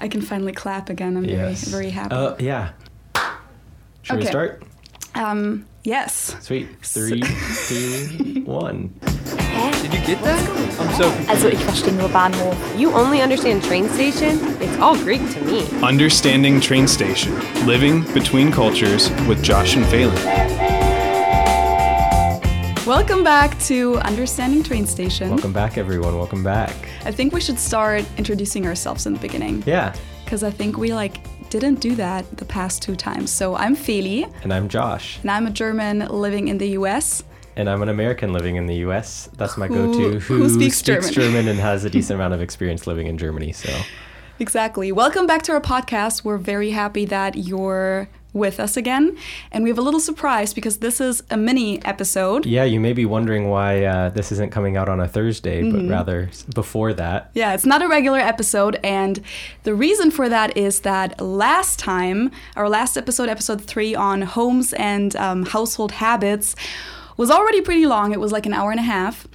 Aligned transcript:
I 0.00 0.08
can 0.08 0.20
finally 0.22 0.52
clap 0.52 0.88
again. 0.90 1.16
I'm 1.16 1.24
Yes. 1.24 1.64
very, 1.68 1.82
very 1.84 1.90
happy. 1.90 2.14
Uh, 2.14 2.34
yeah. 2.38 2.70
Should 4.02 4.18
we 4.18 4.26
start? 4.26 4.62
um, 5.14 5.66
yes. 5.84 6.34
Sweet. 6.40 6.68
Three, 6.82 7.22
two, 7.68 8.42
one. 8.46 8.94
Did 9.82 9.92
you 9.94 10.00
get 10.06 10.22
that? 10.22 10.40
I'm 10.80 10.92
so 10.94 11.10
Also 11.28 11.48
ich 11.48 11.58
verstehe 11.64 11.92
nur 11.92 12.08
Bahnhof. 12.08 12.56
You 12.78 12.92
only 12.92 13.20
understand 13.22 13.62
train 13.62 13.88
station? 13.90 14.38
It's 14.60 14.78
all 14.80 14.96
Greek 14.96 15.20
to 15.34 15.40
me. 15.44 15.64
Understanding 15.82 16.60
Train 16.60 16.86
Station 16.88 17.32
Living 17.66 18.04
Between 18.14 18.50
Cultures 18.52 19.10
with 19.28 19.42
Josh 19.42 19.76
and 19.76 19.84
Feli. 19.86 20.16
Welcome 22.90 23.22
back 23.22 23.56
to 23.60 23.98
Understanding 23.98 24.64
Train 24.64 24.84
Station. 24.84 25.30
Welcome 25.30 25.52
back, 25.52 25.78
everyone. 25.78 26.16
Welcome 26.16 26.42
back. 26.42 26.74
I 27.04 27.12
think 27.12 27.32
we 27.32 27.40
should 27.40 27.56
start 27.56 28.04
introducing 28.18 28.66
ourselves 28.66 29.06
in 29.06 29.12
the 29.12 29.20
beginning 29.20 29.62
Yeah. 29.64 29.94
because 30.24 30.42
I 30.42 30.50
think 30.50 30.76
we 30.76 30.92
like 30.92 31.20
didn't 31.50 31.76
do 31.76 31.94
that 31.94 32.36
the 32.36 32.44
past 32.44 32.82
two 32.82 32.96
times. 32.96 33.30
So 33.30 33.54
I'm 33.54 33.76
Feli, 33.76 34.28
And 34.42 34.52
I'm 34.52 34.68
Josh. 34.68 35.20
and 35.22 35.30
I'm 35.30 35.46
a 35.46 35.52
German 35.52 36.00
living 36.08 36.48
in 36.48 36.58
the 36.58 36.70
U.S. 36.70 37.22
And 37.54 37.70
I'm 37.70 37.80
an 37.82 37.90
American 37.90 38.32
living 38.32 38.56
in 38.56 38.66
the 38.66 38.78
U.S. 38.86 39.28
That's 39.36 39.56
my 39.56 39.68
Who- 39.68 39.92
go-to. 39.94 40.18
who 40.18 40.48
speaks 40.48 40.82
German. 40.82 41.12
German 41.12 41.46
and 41.46 41.60
has 41.60 41.84
a 41.84 41.90
decent 41.90 42.16
amount 42.16 42.34
of 42.34 42.42
experience 42.42 42.88
living 42.88 43.06
in 43.06 43.16
Germany. 43.18 43.52
So 43.52 43.70
Exactly. 44.40 44.90
Welcome 44.90 45.28
back 45.28 45.42
to 45.42 45.52
our 45.52 45.60
podcast. 45.60 46.24
We're 46.24 46.38
very 46.38 46.70
happy 46.70 47.04
that 47.04 47.36
you're 47.36 48.08
with 48.32 48.60
us 48.60 48.76
again, 48.76 49.16
and 49.52 49.64
we 49.64 49.70
have 49.70 49.78
a 49.78 49.82
little 49.82 50.00
surprise 50.00 50.54
because 50.54 50.78
this 50.78 51.00
is 51.00 51.22
a 51.30 51.36
mini 51.36 51.84
episode. 51.84 52.46
yeah, 52.46 52.64
you 52.64 52.78
may 52.80 52.92
be 52.92 53.04
wondering 53.04 53.48
why 53.50 53.84
uh, 53.84 54.08
this 54.10 54.30
isn't 54.32 54.50
coming 54.52 54.76
out 54.76 54.88
on 54.88 55.00
a 55.00 55.08
Thursday, 55.08 55.62
Mm-hmm. 55.62 55.88
but 55.88 55.92
rather 55.92 56.30
before 56.54 56.92
that. 56.94 57.30
Yeah, 57.34 57.54
it's 57.54 57.66
not 57.66 57.82
a 57.82 57.88
regular 57.88 58.18
episode, 58.20 58.78
and 58.84 59.20
the 59.64 59.74
reason 59.74 60.10
for 60.10 60.28
that 60.28 60.56
is 60.56 60.80
that 60.80 61.20
last 61.20 61.78
time, 61.78 62.30
our 62.56 62.68
last 62.68 62.96
episode, 62.96 63.28
episode 63.28 63.60
three 63.62 63.94
on 63.94 64.22
homes 64.22 64.72
and 64.74 65.16
um, 65.16 65.46
household 65.46 65.92
habits, 65.92 66.54
was 67.16 67.30
already 67.30 67.60
pretty 67.60 67.84
long. 67.86 68.12
It 68.12 68.20
was 68.20 68.32
like 68.32 68.46
an 68.46 68.54
hour 68.54 68.70
and 68.70 68.80
a 68.80 68.84
half. 68.84 69.26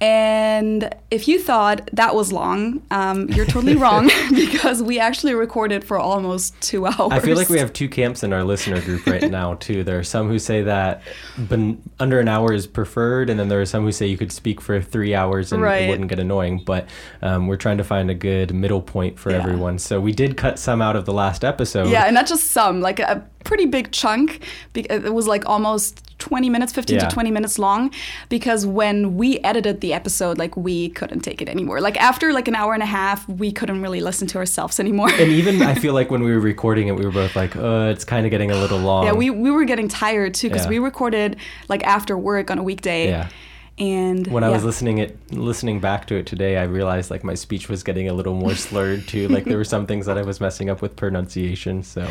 And 0.00 0.94
if 1.10 1.28
you 1.28 1.38
thought 1.40 1.88
that 1.94 2.14
was 2.14 2.32
long, 2.32 2.82
um, 2.90 3.28
you're 3.30 3.46
totally 3.46 3.76
wrong 3.76 4.10
because 4.34 4.82
we 4.82 4.98
actually 4.98 5.34
recorded 5.34 5.84
for 5.84 5.98
almost 5.98 6.60
two 6.60 6.86
hours. 6.86 7.12
I 7.12 7.20
feel 7.20 7.36
like 7.36 7.48
we 7.48 7.58
have 7.58 7.72
two 7.72 7.88
camps 7.88 8.22
in 8.22 8.32
our 8.32 8.44
listener 8.44 8.80
group 8.80 9.06
right 9.06 9.30
now 9.30 9.54
too. 9.54 9.82
There 9.84 9.98
are 9.98 10.02
some 10.04 10.28
who 10.28 10.38
say 10.38 10.62
that 10.62 11.02
ben- 11.38 11.80
under 11.98 12.20
an 12.20 12.28
hour 12.28 12.52
is 12.52 12.66
preferred, 12.66 13.30
and 13.30 13.38
then 13.40 13.48
there 13.48 13.60
are 13.60 13.66
some 13.66 13.84
who 13.84 13.92
say 13.92 14.06
you 14.06 14.18
could 14.18 14.32
speak 14.32 14.60
for 14.60 14.80
three 14.80 15.14
hours 15.14 15.52
and 15.52 15.62
Right. 15.62 15.82
it 15.84 15.88
wouldn't 15.90 16.08
get 16.10 16.18
annoying. 16.18 16.62
But 16.64 16.88
um, 17.22 17.46
we're 17.46 17.56
trying 17.56 17.78
to 17.78 17.84
find 17.84 18.10
a 18.10 18.14
good 18.14 18.52
middle 18.54 18.82
point 18.82 19.18
for 19.18 19.30
Yeah. 19.30 19.38
everyone. 19.38 19.78
So 19.78 20.00
we 20.00 20.12
did 20.12 20.36
cut 20.36 20.58
some 20.58 20.82
out 20.82 20.96
of 20.96 21.06
the 21.06 21.12
last 21.14 21.44
episode. 21.44 21.88
Yeah, 21.88 22.04
and 22.04 22.14
not 22.14 22.26
just 22.26 22.50
some, 22.50 22.80
like 22.80 22.98
a 23.00 23.24
pretty 23.44 23.66
big 23.66 23.92
chunk. 23.92 24.40
It 24.74 25.12
was 25.12 25.26
like 25.26 25.46
almost 25.48 26.00
20 26.18 26.48
minutes, 26.48 26.72
15 26.72 26.96
Yeah. 26.96 27.06
to 27.08 27.14
20 27.14 27.30
minutes 27.30 27.58
long, 27.58 27.90
because 28.30 28.64
when 28.64 29.16
we 29.16 29.38
edited 29.40 29.80
the 29.82 29.92
episode, 29.92 30.38
like 30.38 30.56
we 30.56 30.88
couldn't 30.90 31.20
take 31.20 31.42
it 31.42 31.48
anymore. 31.48 31.80
Like 31.80 31.96
after 32.00 32.32
like 32.32 32.48
an 32.48 32.54
hour 32.54 32.72
and 32.72 32.82
a 32.82 32.86
half, 32.86 33.28
we 33.28 33.52
couldn't 33.52 33.82
really 33.82 34.00
listen 34.00 34.26
to 34.28 34.38
ourselves 34.38 34.80
anymore. 34.80 35.10
And 35.10 35.30
even 35.30 35.60
I 35.62 35.74
feel 35.84 35.92
like 35.92 36.10
when 36.10 36.22
we 36.22 36.32
were 36.32 36.40
recording 36.40 36.88
it, 36.88 36.92
we 36.96 37.04
were 37.04 37.10
both 37.12 37.36
like, 37.36 37.54
"Uh, 37.56 37.90
it's 37.92 38.04
kind 38.04 38.24
of 38.26 38.30
getting 38.30 38.50
a 38.50 38.56
little 38.56 38.78
long." 38.78 39.04
yeah, 39.04 39.12
we, 39.12 39.28
we 39.30 39.50
were 39.50 39.64
getting 39.64 39.88
tired 39.88 40.32
too, 40.34 40.48
because 40.48 40.64
Yeah. 40.64 40.70
we 40.70 40.78
recorded 40.78 41.36
like 41.68 41.84
after 41.84 42.16
work 42.16 42.50
on 42.50 42.58
a 42.58 42.62
weekday. 42.62 43.08
Yeah. 43.08 43.28
And 43.76 44.28
when 44.28 44.44
I 44.44 44.50
was 44.50 44.62
listening 44.62 44.98
it 44.98 45.18
listening 45.32 45.80
back 45.80 46.06
to 46.06 46.14
it 46.14 46.26
today, 46.26 46.56
I 46.58 46.62
realized 46.62 47.10
like 47.10 47.24
my 47.24 47.34
speech 47.34 47.68
was 47.68 47.82
getting 47.82 48.08
a 48.08 48.12
little 48.14 48.34
more 48.34 48.54
slurred 48.54 49.08
too. 49.08 49.26
Like 49.26 49.44
there 49.46 49.56
were 49.58 49.64
some 49.64 49.84
things 49.86 50.06
that 50.06 50.16
I 50.16 50.22
was 50.22 50.40
messing 50.40 50.70
up 50.70 50.80
with 50.80 50.94
pronunciation. 50.94 51.82
So, 51.82 52.06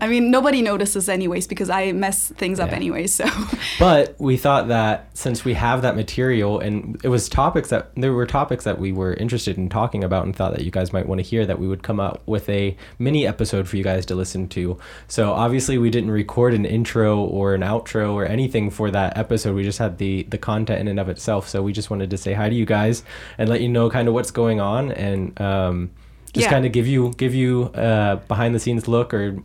I 0.00 0.06
mean, 0.06 0.30
nobody 0.30 0.62
notices 0.62 1.08
anyways 1.08 1.48
because 1.48 1.68
I 1.70 1.90
mess 1.90 2.28
things 2.28 2.60
up 2.60 2.70
Yeah. 2.70 2.76
anyway. 2.76 3.06
So 3.08 3.26
but 3.80 4.14
we 4.20 4.36
thought 4.36 4.68
that 4.68 5.10
since 5.16 5.44
we 5.44 5.54
have 5.54 5.82
that 5.82 5.96
material 5.96 6.60
and 6.60 7.00
it 7.02 7.08
was 7.08 7.28
topics 7.28 7.70
that 7.70 7.90
there 7.96 8.12
were 8.12 8.24
topics 8.26 8.62
that 8.64 8.78
we 8.78 8.92
were 8.92 9.14
interested 9.14 9.56
in 9.58 9.68
talking 9.68 10.04
about 10.04 10.24
and 10.24 10.36
thought 10.36 10.52
that 10.54 10.64
you 10.64 10.70
guys 10.70 10.92
might 10.92 11.06
want 11.08 11.18
to 11.20 11.26
hear 11.26 11.44
that 11.46 11.58
we 11.58 11.66
would 11.66 11.82
come 11.82 11.98
up 11.98 12.22
with 12.26 12.48
a 12.48 12.76
mini 13.00 13.26
episode 13.26 13.66
for 13.68 13.76
you 13.76 13.82
guys 13.82 14.06
to 14.06 14.14
listen 14.14 14.46
to. 14.50 14.78
So 15.08 15.32
obviously 15.32 15.78
we 15.78 15.90
didn't 15.90 16.12
record 16.12 16.54
an 16.54 16.64
intro 16.64 17.18
or 17.18 17.54
an 17.54 17.62
outro 17.62 18.12
or 18.14 18.24
anything 18.24 18.70
for 18.70 18.90
that 18.92 19.16
episode. 19.18 19.56
We 19.56 19.64
just 19.64 19.78
had 19.80 19.98
the 19.98 20.22
the 20.30 20.38
content 20.38 20.80
in 20.80 20.86
and 20.88 21.00
of 21.00 21.08
itself. 21.08 21.48
So 21.48 21.60
we 21.62 21.72
just 21.72 21.90
wanted 21.90 22.10
to 22.10 22.16
say 22.16 22.34
hi 22.34 22.48
to 22.48 22.54
you 22.54 22.66
guys 22.66 23.02
and 23.36 23.48
let 23.48 23.60
you 23.60 23.68
know 23.68 23.90
kind 23.90 24.06
of 24.06 24.14
what's 24.14 24.30
going 24.30 24.60
on 24.60 24.92
and 24.92 25.40
um 25.40 25.90
just 26.34 26.44
Yeah. 26.44 26.50
kind 26.50 26.66
of 26.66 26.72
give 26.72 26.86
you 26.86 27.12
give 27.16 27.34
you 27.34 27.70
a 27.74 28.20
behind 28.28 28.54
the 28.54 28.60
scenes 28.60 28.86
look 28.86 29.12
or 29.12 29.38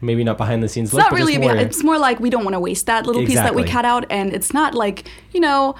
maybe 0.00 0.22
not 0.24 0.36
behind 0.38 0.62
the 0.62 0.68
scenes 0.68 0.88
it's 0.88 0.94
look 0.94 1.04
not 1.04 1.12
really 1.12 1.32
just 1.34 1.44
a 1.44 1.48
bit- 1.48 1.54
more 1.56 1.64
it's 1.64 1.82
more 1.84 1.98
like 1.98 2.20
we 2.20 2.30
don't 2.30 2.44
want 2.44 2.54
to 2.54 2.60
waste 2.60 2.86
that 2.86 3.06
little 3.06 3.24
piece 3.24 3.36
that 3.36 3.54
we 3.54 3.64
cut 3.64 3.84
out 3.84 4.04
and 4.10 4.32
it's 4.32 4.52
not 4.52 4.74
like 4.74 5.08
you 5.32 5.40
know 5.40 5.74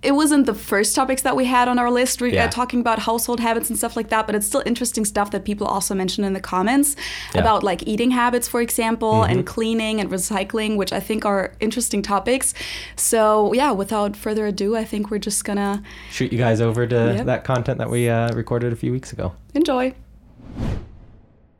it 0.00 0.12
wasn't 0.12 0.46
the 0.46 0.54
first 0.54 0.94
topics 0.94 1.22
that 1.22 1.34
we 1.34 1.44
had 1.44 1.66
on 1.66 1.76
our 1.76 1.90
list 1.90 2.20
re- 2.20 2.32
Yeah. 2.32 2.44
uh, 2.44 2.48
talking 2.50 2.78
about 2.78 3.00
household 3.00 3.40
habits 3.40 3.68
and 3.68 3.76
stuff 3.76 3.96
like 3.96 4.10
that 4.10 4.26
but 4.26 4.36
it's 4.36 4.46
still 4.46 4.62
interesting 4.64 5.04
stuff 5.04 5.32
that 5.32 5.44
people 5.44 5.66
also 5.66 5.92
mentioned 5.92 6.24
in 6.24 6.34
the 6.34 6.40
comments 6.40 6.94
Yeah. 6.94 7.02
Mm-hmm. 7.02 7.38
about 7.40 7.62
like 7.64 7.82
eating 7.88 8.12
habits 8.12 8.46
for 8.46 8.60
example 8.60 9.24
and 9.24 9.44
cleaning 9.44 9.98
and 10.00 10.08
recycling 10.08 10.76
which 10.76 10.92
i 10.92 11.00
think 11.00 11.24
are 11.24 11.52
interesting 11.58 12.00
topics 12.02 12.54
so 12.94 13.52
yeah 13.54 13.72
without 13.72 14.14
further 14.16 14.46
ado 14.46 14.76
i 14.76 14.84
think 14.84 15.10
we're 15.10 15.18
just 15.30 15.44
gonna 15.44 15.82
shoot 16.12 16.30
you 16.32 16.38
guys 16.38 16.60
over 16.60 16.86
to 16.86 16.94
Yep. 17.16 17.26
that 17.26 17.42
content 17.44 17.78
that 17.78 17.90
we 17.90 18.08
uh, 18.08 18.32
recorded 18.34 18.72
a 18.72 18.76
few 18.76 18.92
weeks 18.92 19.12
ago. 19.12 19.32
enjoy 19.54 19.94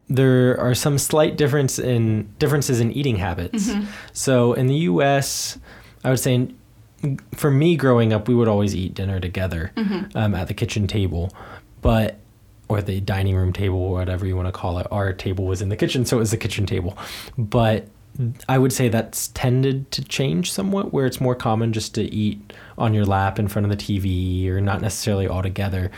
There 0.08 0.58
are 0.60 0.74
some 0.74 0.96
slight 0.98 1.36
difference 1.36 1.78
in 1.78 2.32
differences 2.38 2.80
in 2.80 2.91
eating 2.92 3.16
habits. 3.16 3.70
So 4.12 4.54
in 4.54 4.66
the 4.66 4.74
U.S., 4.74 5.58
I 6.04 6.10
would 6.10 6.19
say, 6.20 6.34
in, 6.34 6.56
for 7.34 7.50
me 7.50 7.76
growing 7.76 8.12
up, 8.12 8.26
we 8.28 8.34
would 8.34 8.48
always 8.48 8.74
eat 8.74 8.94
dinner 8.94 9.20
together 9.20 9.72
um, 10.14 10.34
at 10.34 10.48
the 10.48 10.54
kitchen 10.54 10.86
table, 10.86 11.30
but 11.82 12.18
or 12.70 12.82
the 12.82 13.00
dining 13.00 13.34
room 13.34 13.52
table, 13.52 13.78
or 13.78 13.92
whatever 13.94 14.26
you 14.26 14.36
want 14.36 14.47
to 14.48 14.52
call 14.52 14.78
it. 14.78 14.86
Our 14.91 15.12
table 15.12 15.47
was 15.47 15.62
in 15.62 15.68
the 15.70 15.76
kitchen, 15.76 16.04
so 16.04 16.16
it 16.16 16.20
was 16.20 16.30
the 16.32 16.36
kitchen 16.36 16.66
table. 16.66 16.97
But 17.38 17.86
I 18.48 18.58
would 18.58 18.72
say 18.72 18.88
that's 18.88 19.28
tended 19.28 19.91
to 19.92 20.04
change 20.04 20.52
somewhat, 20.52 20.92
where 20.92 21.06
it's 21.06 21.20
more 21.20 21.34
common 21.34 21.72
just 21.72 21.94
to 21.94 22.02
eat 22.02 22.52
on 22.76 22.92
your 22.92 23.04
lap 23.06 23.38
in 23.38 23.48
front 23.48 23.64
of 23.64 23.70
the 23.70 23.76
TV, 23.76 24.48
or 24.48 24.60
not 24.60 24.82
necessarily 24.82 25.26
all 25.26 25.42
together. 25.42 25.91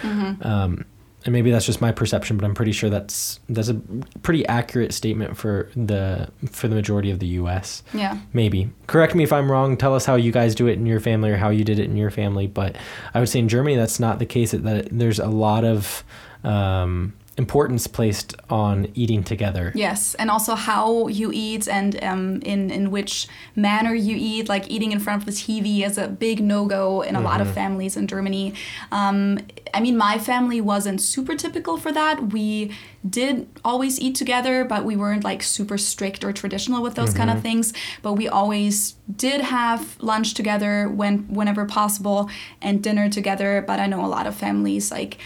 Um, 0.43 0.85
and 1.25 1.33
maybe 1.33 1.51
that's 1.51 1.67
just 1.67 1.81
my 1.81 1.93
perception, 1.93 2.37
but 2.37 2.45
I'm 2.47 2.55
pretty 2.55 2.73
sure 2.73 2.89
that's 2.89 3.41
that's 3.49 3.69
a 3.69 3.75
pretty 4.23 4.47
accurate 4.47 4.95
statement 4.95 5.37
for 5.37 5.69
the 5.77 6.31
for 6.51 6.69
the 6.69 6.75
majority 6.75 7.11
of 7.11 7.19
the 7.19 7.27
U.S. 7.27 7.83
yeah 7.93 8.19
Maybe 8.33 8.71
correct 8.87 9.15
me 9.15 9.25
if 9.25 9.33
I'm 9.33 9.51
wrong. 9.51 9.77
Tell 9.77 9.95
us 9.95 10.07
how 10.07 10.15
you 10.17 10.33
guys 10.33 10.55
do 10.55 10.67
it 10.67 10.75
in 10.75 10.87
your 10.87 11.01
family 11.01 11.31
or 11.31 11.37
how 11.37 11.51
you 11.51 11.65
did 11.65 11.79
it 11.79 11.85
in 11.85 11.97
your 11.97 12.11
family. 12.11 12.47
But 12.47 12.77
I 13.13 13.21
would 13.21 13.29
say 13.29 13.39
in 13.39 13.49
Germany 13.49 13.77
that's 13.77 14.01
not 14.01 14.19
the 14.19 14.27
case. 14.27 14.53
That 14.53 14.89
there's 14.91 15.19
a 15.19 15.27
lot 15.29 15.65
of 15.65 16.05
um, 16.43 17.13
importance 17.41 17.87
placed 17.87 18.35
on 18.51 18.77
eating 18.95 19.23
together. 19.25 19.73
Yes, 19.75 20.15
and 20.21 20.31
also 20.31 20.55
how 20.55 21.09
you 21.09 21.31
eat 21.33 21.67
and 21.67 21.93
um, 22.05 22.43
in 22.43 22.71
in 22.71 22.91
which 22.91 23.27
manner 23.57 23.95
you 23.95 24.15
eat. 24.31 24.45
Like 24.55 24.71
eating 24.71 24.93
in 24.93 25.01
front 25.01 25.23
of 25.23 25.27
the 25.27 25.33
TV 25.33 25.67
is 25.89 25.97
a 25.97 26.07
big 26.07 26.37
no 26.53 26.67
go 26.67 27.01
in 27.01 27.17
a 27.17 27.23
lot 27.31 27.41
of 27.41 27.49
families 27.61 27.97
in 27.97 28.07
Germany. 28.07 28.53
Um, 28.93 29.39
I 29.73 29.81
mean, 29.81 29.97
my 29.97 30.19
family 30.19 30.61
wasn't 30.61 31.01
super 31.01 31.35
typical 31.35 31.77
for 31.79 31.93
that. 31.93 32.33
We 32.33 32.73
did 33.09 33.49
always 33.65 33.99
eat 33.99 34.15
together, 34.15 34.65
but 34.65 34.85
we 34.85 34.95
weren't 34.97 35.25
like 35.25 35.43
super 35.43 35.79
strict 35.79 36.23
or 36.25 36.33
traditional 36.33 36.83
with 36.83 36.95
those 36.95 37.15
kind 37.15 37.31
of 37.31 37.41
things. 37.41 37.73
But 38.03 38.15
we 38.21 38.29
always 38.29 38.97
did 39.17 39.41
have 39.41 39.81
lunch 40.03 40.35
together 40.35 40.89
when 40.89 41.15
whenever 41.39 41.65
possible 41.65 42.29
and 42.61 42.83
dinner 42.83 43.09
together. 43.09 43.65
But 43.67 43.81
I 43.81 43.87
know 43.87 44.05
a 44.05 44.13
lot 44.19 44.27
of 44.27 44.35
families 44.35 44.91
like 44.91 45.17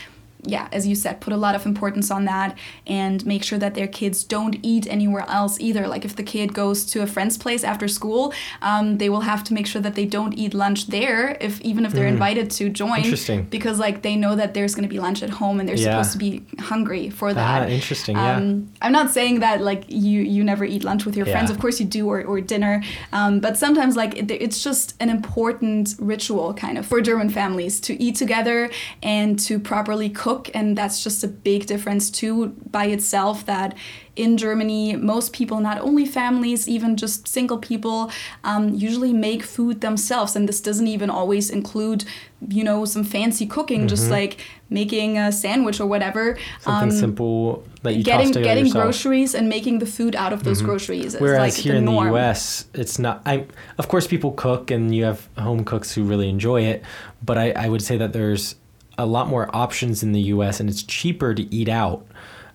yeah, 0.46 0.68
as 0.72 0.86
you 0.86 0.94
said, 0.94 1.20
put 1.20 1.32
a 1.32 1.36
lot 1.36 1.54
of 1.54 1.66
importance 1.66 2.10
on 2.10 2.24
that 2.26 2.56
and 2.86 3.24
make 3.26 3.42
sure 3.44 3.58
that 3.58 3.74
their 3.74 3.86
kids 3.86 4.24
don't 4.24 4.56
eat 4.62 4.86
anywhere 4.88 5.24
else 5.28 5.58
either. 5.60 5.86
Like 5.88 6.04
if 6.04 6.16
the 6.16 6.22
kid 6.22 6.54
goes 6.54 6.84
to 6.86 7.02
a 7.02 7.06
friend's 7.06 7.36
place 7.38 7.64
after 7.64 7.88
school, 7.88 8.32
um, 8.62 8.98
they 8.98 9.08
will 9.08 9.22
have 9.22 9.42
to 9.44 9.54
make 9.54 9.66
sure 9.66 9.82
that 9.82 9.94
they 9.94 10.04
don't 10.06 10.34
eat 10.34 10.54
lunch 10.54 10.88
there, 10.88 11.36
if 11.40 11.60
even 11.62 11.84
if 11.86 11.92
they're 11.92 12.06
invited 12.06 12.50
to 12.52 12.68
join. 12.68 12.98
Interesting. 12.98 13.44
Because 13.44 13.78
like 13.78 14.02
they 14.02 14.16
know 14.16 14.34
that 14.36 14.54
there's 14.54 14.74
going 14.74 14.88
to 14.88 14.92
be 14.96 15.00
lunch 15.00 15.22
at 15.22 15.30
home 15.30 15.60
and 15.60 15.68
they're 15.68 15.76
Yeah. 15.76 16.02
supposed 16.02 16.12
to 16.12 16.18
be 16.18 16.42
hungry 16.60 17.10
for 17.10 17.32
that. 17.34 17.62
Ah, 17.62 17.66
interesting. 17.66 18.16
Yeah. 18.16 18.36
Um, 18.36 18.70
I'm 18.82 18.92
not 18.92 19.10
saying 19.10 19.40
that 19.40 19.60
like 19.62 19.84
you 19.88 20.20
you 20.34 20.42
never 20.44 20.64
eat 20.64 20.82
lunch 20.84 21.04
with 21.06 21.16
your 21.16 21.26
friends. 21.26 21.50
Of 21.50 21.58
course 21.58 21.76
you 21.80 21.86
do, 21.86 22.02
or, 22.12 22.22
or 22.30 22.40
dinner. 22.40 22.82
Um, 23.12 23.40
but 23.40 23.56
sometimes 23.64 23.96
like 23.96 24.12
it, 24.16 24.30
it's 24.30 24.62
just 24.62 24.94
an 25.00 25.10
important 25.10 25.94
ritual 25.98 26.54
kind 26.54 26.76
of 26.78 26.84
for 26.86 27.00
German 27.00 27.30
families 27.30 27.80
to 27.86 27.92
eat 28.02 28.16
together 28.16 28.70
and 29.02 29.38
to 29.46 29.58
properly 29.58 30.08
cook 30.10 30.33
cook, 30.34 30.50
and 30.54 30.76
that's 30.76 31.02
just 31.04 31.24
a 31.24 31.28
big 31.28 31.66
difference 31.66 32.10
too 32.10 32.48
by 32.70 32.86
itself. 32.86 33.44
That 33.46 33.76
in 34.16 34.36
Germany, 34.36 34.96
most 34.96 35.32
people, 35.32 35.60
not 35.60 35.78
only 35.80 36.06
families, 36.06 36.68
even 36.68 36.96
just 36.96 37.26
single 37.28 37.58
people, 37.58 38.10
um, 38.44 38.74
usually 38.74 39.12
make 39.12 39.42
food 39.42 39.80
themselves, 39.80 40.36
and 40.36 40.48
this 40.48 40.60
doesn't 40.60 40.86
even 40.86 41.10
always 41.10 41.50
include, 41.50 42.04
you 42.48 42.62
know, 42.64 42.84
some 42.84 43.04
fancy 43.04 43.46
cooking, 43.46 43.88
just 43.88 44.10
like 44.10 44.38
making 44.70 45.18
a 45.18 45.30
sandwich 45.32 45.80
or 45.80 45.86
whatever. 45.86 46.34
Mm-hmm. 46.34 46.60
Something 46.62 46.90
Um, 46.90 46.96
simple 46.96 47.64
that 47.82 47.94
you 47.96 48.02
getting 48.04 48.32
getting 48.32 48.66
yourself. 48.66 48.84
groceries 48.84 49.34
and 49.34 49.48
making 49.48 49.78
the 49.80 49.86
food 49.86 50.14
out 50.16 50.32
of 50.32 50.42
those 50.44 50.62
groceries 50.62 51.14
is 51.14 51.20
Whereas 51.20 51.40
like 51.40 51.54
here 51.54 51.72
the 51.74 51.78
in 51.78 51.84
norm. 51.84 52.06
the 52.06 52.12
U.S., 52.12 52.66
it's 52.74 52.98
not. 52.98 53.22
I 53.26 53.46
of 53.78 53.86
course 53.88 54.06
people 54.06 54.32
cook 54.32 54.70
and 54.70 54.94
you 54.94 55.04
have 55.04 55.28
home 55.38 55.64
cooks 55.64 55.94
who 55.94 56.04
really 56.04 56.28
enjoy 56.28 56.60
it, 56.72 56.82
but 57.22 57.36
I, 57.36 57.46
I 57.64 57.68
would 57.68 57.82
say 57.82 57.96
that 57.98 58.12
there's 58.12 58.54
a 58.98 59.06
lot 59.06 59.28
more 59.28 59.54
options 59.54 60.02
in 60.02 60.12
the 60.12 60.20
U.S. 60.22 60.60
and 60.60 60.68
it's 60.70 60.82
cheaper 60.82 61.34
to 61.34 61.54
eat 61.54 61.68
out 61.68 62.06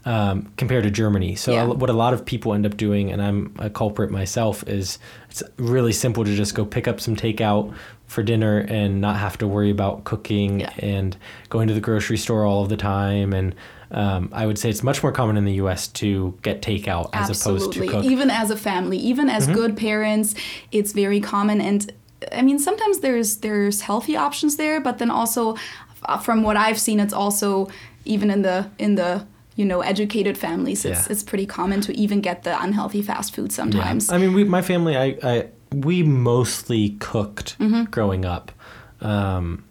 um, 0.06 0.52
compared 0.58 0.84
to 0.84 0.92
Germany. 0.92 1.36
So 1.36 1.52
Yeah. 1.52 1.66
what 1.66 1.90
a 1.90 1.94
lot 1.94 2.14
of 2.14 2.26
people 2.26 2.54
end 2.54 2.66
up 2.66 2.78
doing, 2.78 3.12
and 3.12 3.22
I'm 3.22 3.54
a 3.60 3.70
culprit 3.70 4.10
myself, 4.12 4.64
is 4.68 4.98
it's 5.30 5.44
really 5.58 5.92
simple 5.92 6.24
to 6.24 6.36
just 6.36 6.56
go 6.56 6.66
pick 6.66 6.88
up 6.88 7.02
some 7.02 7.16
takeout 7.16 7.74
for 8.08 8.24
dinner 8.24 8.60
and 8.60 9.02
not 9.02 9.18
have 9.18 9.38
to 9.40 9.48
worry 9.48 9.70
about 9.70 10.04
cooking 10.06 10.62
Yeah. 10.62 10.72
and 10.80 11.16
going 11.50 11.68
to 11.68 11.74
the 11.74 11.82
grocery 11.82 12.18
store 12.18 12.46
all 12.46 12.64
of 12.64 12.70
the 12.70 12.78
time 12.78 13.34
and. 13.34 13.56
Um, 13.92 14.30
I 14.32 14.46
would 14.46 14.60
say 14.60 14.70
it's 14.70 14.84
much 14.84 15.02
more 15.02 15.12
common 15.12 15.36
in 15.36 15.46
the 15.46 15.54
U.S. 15.54 15.88
to 15.88 16.38
get 16.44 16.62
takeout 16.62 17.10
as 17.12 17.26
opposed 17.30 17.72
to 17.74 17.80
Absolutely. 17.80 17.88
cook. 17.88 18.06
Even 18.06 18.30
as 18.30 18.52
a 18.52 18.56
family, 18.56 18.98
even 19.00 19.30
as 19.30 19.48
good 19.48 19.76
parents, 19.76 20.36
it's 20.72 20.92
very 20.92 21.20
common. 21.20 21.60
And 21.60 21.92
I 22.32 22.44
mean, 22.44 22.60
sometimes 22.60 23.00
there's 23.00 23.38
there's 23.38 23.82
healthy 23.82 24.16
options 24.16 24.58
there, 24.58 24.80
but 24.80 25.00
then 25.00 25.10
also, 25.10 25.56
from 26.24 26.44
what 26.44 26.58
I've 26.58 26.80
seen, 26.80 27.00
it's 27.00 27.14
also 27.14 27.70
even 28.06 28.30
in 28.32 28.42
the 28.42 28.70
in 28.78 28.96
the 28.96 29.26
you 29.56 29.66
know 29.66 29.82
educated 29.82 30.38
families, 30.38 30.86
it's 30.86 31.06
Yeah. 31.08 31.12
it's 31.12 31.24
pretty 31.24 31.46
common 31.46 31.82
to 31.82 31.92
even 31.98 32.22
get 32.22 32.44
the 32.44 32.62
unhealthy 32.64 33.02
fast 33.02 33.36
food 33.36 33.52
sometimes. 33.52 34.10
I 34.12 34.18
mean, 34.18 34.34
we, 34.34 34.44
my 34.46 34.62
family, 34.62 34.96
I, 34.98 35.18
I, 35.24 35.48
we 35.74 36.04
mostly 36.04 36.96
cooked 37.00 37.58
Mm-hmm. 37.60 37.84
growing 37.92 38.26
up. 38.26 38.52
Um, 39.02 39.64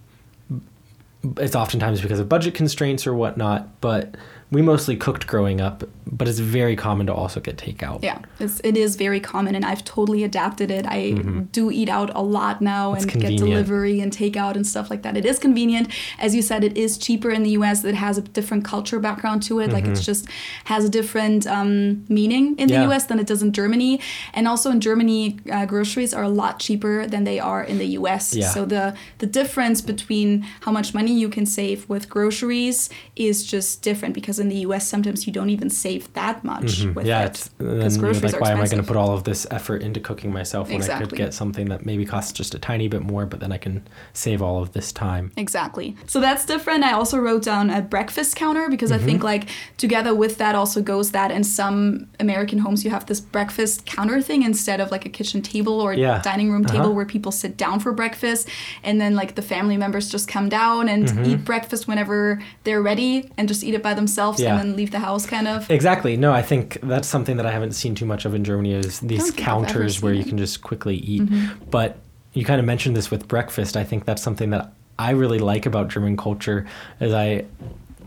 it's 1.36 1.56
oftentimes 1.56 2.00
because 2.00 2.20
of 2.20 2.28
budget 2.28 2.54
constraints 2.54 3.06
or 3.06 3.14
whatnot, 3.14 3.80
but 3.80 4.16
we 4.50 4.62
mostly 4.62 4.96
cooked 4.96 5.26
growing 5.26 5.60
up. 5.60 5.84
But 6.10 6.26
it's 6.26 6.38
very 6.38 6.74
common 6.74 7.06
to 7.08 7.14
also 7.14 7.38
get 7.38 7.58
takeout. 7.58 8.02
Yeah, 8.02 8.20
it's, 8.40 8.60
it 8.64 8.78
is 8.78 8.96
very 8.96 9.20
common, 9.20 9.54
and 9.54 9.62
I've 9.62 9.84
totally 9.84 10.24
adapted 10.24 10.70
it. 10.70 10.86
I 10.88 11.10
do 11.52 11.70
eat 11.70 11.90
out 11.90 12.10
a 12.14 12.22
lot 12.22 12.62
now 12.62 12.94
It's 12.94 13.04
and 13.04 13.20
get 13.20 13.36
delivery 13.36 14.00
and 14.00 14.10
takeout 14.10 14.56
and 14.56 14.66
stuff 14.66 14.88
like 14.88 15.02
that. 15.02 15.18
It 15.18 15.26
is 15.26 15.38
convenient, 15.38 15.92
as 16.18 16.34
you 16.34 16.40
said. 16.40 16.64
It 16.64 16.78
is 16.78 16.96
cheaper 16.96 17.30
in 17.30 17.42
the 17.42 17.50
U.S. 17.50 17.84
It 17.84 17.94
has 17.94 18.16
a 18.16 18.22
different 18.22 18.64
culture 18.64 18.98
background 18.98 19.42
to 19.44 19.60
it. 19.60 19.70
Like 19.70 19.84
it's 19.84 20.04
just 20.04 20.26
has 20.64 20.86
a 20.86 20.88
different 20.88 21.46
um, 21.46 22.06
meaning 22.08 22.56
in 22.58 22.68
the 22.68 22.82
U.S. 22.84 23.04
than 23.04 23.18
it 23.18 23.26
does 23.26 23.42
in 23.42 23.52
Germany. 23.52 24.00
And 24.32 24.48
also 24.48 24.70
in 24.70 24.80
Germany, 24.80 25.38
uh, 25.52 25.66
groceries 25.66 26.14
are 26.14 26.22
a 26.22 26.28
lot 26.30 26.58
cheaper 26.58 27.06
than 27.06 27.24
they 27.24 27.38
are 27.38 27.62
in 27.62 27.76
the 27.76 27.86
U.S. 28.00 28.34
Yeah. 28.34 28.48
So 28.48 28.64
the 28.64 28.96
the 29.18 29.26
difference 29.26 29.82
between 29.82 30.42
how 30.62 30.72
much 30.72 30.94
money 30.94 31.12
you 31.12 31.28
can 31.28 31.44
save 31.44 31.86
with 31.88 32.08
groceries 32.08 32.88
is 33.14 33.44
just 33.44 33.82
different 33.82 34.14
because 34.14 34.37
in 34.40 34.48
the 34.48 34.56
U.S. 34.68 34.86
sometimes 34.88 35.26
you 35.26 35.32
don't 35.32 35.50
even 35.50 35.70
save 35.70 36.12
that 36.14 36.44
much 36.44 36.62
with 36.84 37.06
Mm-hmm. 37.06 37.06
yeah, 37.06 37.24
it 37.26 37.50
because 37.58 37.96
groceries 37.98 38.22
like, 38.24 38.34
are 38.34 38.40
why 38.40 38.50
am 38.52 38.60
I 38.60 38.66
going 38.68 38.80
to 38.82 38.86
put 38.86 38.96
all 38.96 39.12
of 39.12 39.24
this 39.24 39.46
effort 39.50 39.82
into 39.82 40.00
cooking 40.00 40.32
myself 40.32 40.68
when 40.70 40.82
I 40.82 40.98
could 41.00 41.14
get 41.14 41.34
something 41.34 41.68
that 41.70 41.84
maybe 41.86 42.04
costs 42.04 42.32
just 42.32 42.54
a 42.54 42.58
tiny 42.58 42.88
bit 42.88 43.02
more, 43.02 43.26
but 43.26 43.40
then 43.40 43.52
I 43.52 43.58
can 43.58 43.86
save 44.12 44.42
all 44.42 44.62
of 44.62 44.72
this 44.72 44.92
time. 44.92 45.32
Exactly. 45.36 45.96
So 46.06 46.20
that's 46.20 46.44
different. 46.44 46.84
I 46.84 46.92
also 46.92 47.18
wrote 47.18 47.42
down 47.44 47.70
a 47.70 47.80
breakfast 47.82 48.36
counter 48.36 48.68
because 48.68 48.92
I 48.92 48.96
Mm-hmm. 48.98 49.06
think 49.06 49.24
like 49.24 49.48
together 49.76 50.14
with 50.14 50.38
that 50.38 50.54
also 50.54 50.82
goes 50.82 51.12
that 51.12 51.30
in 51.30 51.44
some 51.44 52.08
American 52.20 52.58
homes 52.58 52.84
you 52.84 52.90
have 52.90 53.06
this 53.06 53.20
breakfast 53.20 53.86
counter 53.86 54.20
thing 54.20 54.42
instead 54.42 54.80
of 54.80 54.90
like 54.90 55.06
a 55.06 55.08
kitchen 55.08 55.40
table 55.42 55.80
or 55.80 55.92
Yeah. 55.94 56.20
dining 56.22 56.50
room 56.52 56.64
table 56.64 56.86
Uh-huh. 56.86 56.92
where 56.98 57.06
people 57.06 57.32
sit 57.32 57.56
down 57.56 57.78
for 57.80 57.92
breakfast 57.92 58.48
and 58.82 59.00
then 59.00 59.14
like 59.14 59.34
the 59.34 59.42
family 59.54 59.76
members 59.76 60.10
just 60.10 60.26
come 60.28 60.48
down 60.48 60.88
and 60.88 61.06
Mm-hmm. 61.08 61.24
eat 61.30 61.44
breakfast 61.44 61.86
whenever 61.88 62.42
they're 62.64 62.82
ready 62.82 63.30
and 63.36 63.48
just 63.48 63.62
eat 63.64 63.74
it 63.74 63.82
by 63.82 63.94
themselves 63.94 64.27
Yeah. 64.36 64.58
and 64.58 64.70
then 64.70 64.76
leave 64.76 64.90
the 64.90 64.98
house 64.98 65.26
kind 65.26 65.46
of. 65.46 65.70
Exactly. 65.70 66.16
No, 66.16 66.32
I 66.32 66.42
think 66.42 66.78
that's 66.82 67.06
something 67.08 67.36
that 67.36 67.46
I 67.46 67.52
haven't 67.52 67.72
seen 67.72 67.94
too 67.94 68.06
much 68.06 68.24
of 68.24 68.34
in 68.34 68.44
Germany 68.44 68.72
is 68.72 69.00
these 69.00 69.20
don't 69.20 69.26
think 69.30 69.48
I've 69.48 69.54
ever 69.54 69.66
counters 69.66 70.02
where 70.02 70.12
you 70.12 70.18
it. 70.18 70.22
Mm-hmm. 70.22 70.28
can 70.30 70.38
just 70.38 70.62
quickly 70.62 70.96
eat. 70.96 71.22
But 71.70 71.98
you 72.32 72.44
kind 72.44 72.60
of 72.60 72.66
mentioned 72.66 72.96
this 72.96 73.10
with 73.10 73.28
breakfast. 73.28 73.76
I 73.76 73.84
think 73.84 74.04
that's 74.04 74.22
something 74.22 74.50
that 74.50 74.72
I 74.98 75.10
really 75.10 75.38
like 75.38 75.66
about 75.66 75.88
German 75.88 76.16
culture 76.16 76.66
is 77.00 77.12
I 77.12 77.44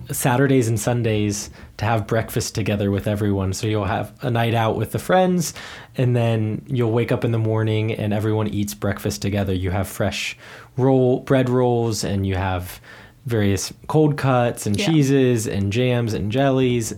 Saturdays 0.09 0.67
and 0.67 0.79
Sundays 0.79 1.49
to 1.77 1.85
have 1.85 2.07
breakfast 2.07 2.55
together 2.55 2.91
with 2.91 3.07
everyone. 3.07 3.53
So 3.53 3.67
you'll 3.67 3.85
have 3.85 4.13
a 4.21 4.29
night 4.29 4.53
out 4.53 4.75
with 4.75 4.91
the 4.91 4.99
friends 4.99 5.53
and 5.95 6.15
then 6.15 6.63
you'll 6.67 6.91
wake 6.91 7.11
up 7.11 7.23
in 7.23 7.31
the 7.31 7.37
morning 7.37 7.93
and 7.93 8.13
everyone 8.13 8.47
eats 8.47 8.73
breakfast 8.73 9.21
together. 9.21 9.53
You 9.53 9.71
have 9.71 9.87
fresh 9.87 10.37
roll 10.77 11.19
bread 11.21 11.49
rolls 11.49 12.03
and 12.03 12.25
you 12.25 12.35
have 12.35 12.81
various 13.25 13.71
cold 13.87 14.17
cuts 14.17 14.65
and 14.65 14.77
Yeah. 14.79 14.85
cheeses 14.87 15.47
and 15.47 15.71
jams 15.71 16.13
and 16.13 16.31
jellies 16.31 16.93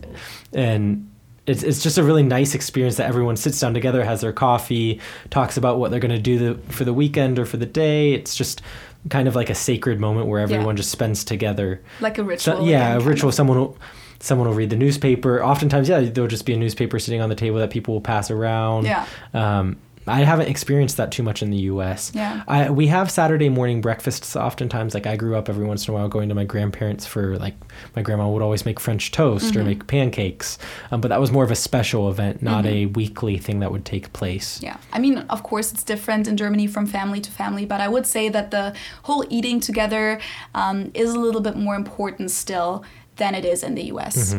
and 0.53 1.09
it's, 1.45 1.61
it's 1.63 1.83
just 1.83 1.97
a 1.97 2.03
really 2.03 2.23
nice 2.23 2.55
experience 2.55 2.95
that 2.95 3.07
everyone 3.07 3.35
sits 3.35 3.59
down 3.59 3.73
together 3.73 4.03
has 4.05 4.21
their 4.21 4.31
coffee 4.31 5.01
talks 5.29 5.57
about 5.57 5.77
what 5.79 5.91
they're 5.91 5.99
going 5.99 6.15
to 6.15 6.21
do 6.21 6.39
the, 6.55 6.71
for 6.71 6.85
the 6.85 6.93
weekend 6.93 7.37
or 7.39 7.45
for 7.45 7.57
the 7.57 7.65
day 7.65 8.13
it's 8.13 8.35
just 8.35 8.61
kind 9.09 9.27
of 9.27 9.35
like 9.35 9.49
a 9.49 9.55
sacred 9.55 9.99
moment 9.99 10.27
where 10.27 10.39
everyone 10.39 10.77
just 10.77 10.89
spends 10.91 11.25
together 11.25 11.81
Like 11.99 12.17
a 12.17 12.21
so, 12.21 12.25
ritual. 12.53 12.67
yeah, 12.69 12.93
again, 12.95 13.01
a 13.01 13.09
ritual. 13.09 13.27
of. 13.29 13.35
Someone 13.35 13.57
will, 13.59 13.77
someone 14.19 14.47
will 14.47 14.55
read 14.55 14.69
the 14.69 14.77
newspaper. 14.77 15.43
Oftentimes, 15.43 15.89
yeah, 15.89 15.99
there'll 15.99 16.29
just 16.29 16.45
be 16.45 16.53
a 16.53 16.57
newspaper 16.57 16.97
sitting 16.99 17.19
on 17.19 17.27
the 17.27 17.35
table 17.35 17.57
that 17.59 17.69
people 17.69 17.93
will 17.95 17.99
pass 18.01 18.31
around. 18.31 18.85
Yeah. 18.85 19.05
Um, 19.33 19.75
I 20.05 20.19
haven't 20.21 20.47
experienced 20.49 20.97
that 20.97 21.11
too 21.11 21.23
much 21.23 21.41
in 21.41 21.49
the 21.49 21.57
U.S. 21.57 22.11
Yeah. 22.13 22.43
I, 22.47 22.69
we 22.69 22.87
have 22.87 23.09
Saturday 23.09 23.49
morning 23.49 23.81
breakfasts 23.81 24.35
oftentimes. 24.35 24.93
Like 24.93 25.07
I 25.07 25.15
grew 25.15 25.35
up 25.35 25.49
every 25.49 25.65
once 25.65 25.87
in 25.87 25.93
a 25.93 25.97
while 25.97 26.07
going 26.09 26.29
to 26.29 26.35
my 26.35 26.43
grandparents 26.43 27.05
for 27.05 27.37
like 27.37 27.55
my 27.95 28.01
grandma 28.01 28.29
would 28.29 28.41
always 28.41 28.65
make 28.65 28.79
French 28.79 29.11
toast 29.11 29.43
Mm-hmm. 29.51 29.59
or 29.59 29.63
make 29.63 29.87
pancakes, 29.87 30.57
um, 30.91 31.01
but 31.01 31.07
that 31.09 31.19
was 31.19 31.31
more 31.31 31.43
of 31.43 31.51
a 31.51 31.55
special 31.55 32.09
event, 32.09 32.41
not 32.41 32.65
a 32.65 32.85
weekly 32.87 33.37
thing 33.37 33.59
that 33.59 33.71
would 33.71 33.85
take 33.85 34.13
place. 34.13 34.61
Yeah. 34.61 34.77
I 34.91 34.99
mean, 34.99 35.19
of 35.29 35.43
course, 35.43 35.71
it's 35.71 35.83
different 35.83 36.27
in 36.27 36.37
Germany 36.37 36.67
from 36.67 36.85
family 36.85 37.21
to 37.21 37.31
family, 37.31 37.65
but 37.65 37.81
I 37.81 37.87
would 37.87 38.05
say 38.05 38.29
that 38.29 38.51
the 38.51 38.73
whole 39.03 39.25
eating 39.29 39.59
together 39.59 40.19
um, 40.55 40.91
is 40.93 41.13
a 41.13 41.19
little 41.19 41.41
bit 41.41 41.55
more 41.55 41.75
important 41.75 42.31
still 42.31 42.83
than 43.15 43.35
it 43.35 43.45
is 43.45 43.63
in 43.63 43.75
the 43.75 43.83
US. 43.93 44.35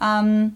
Um, 0.00 0.54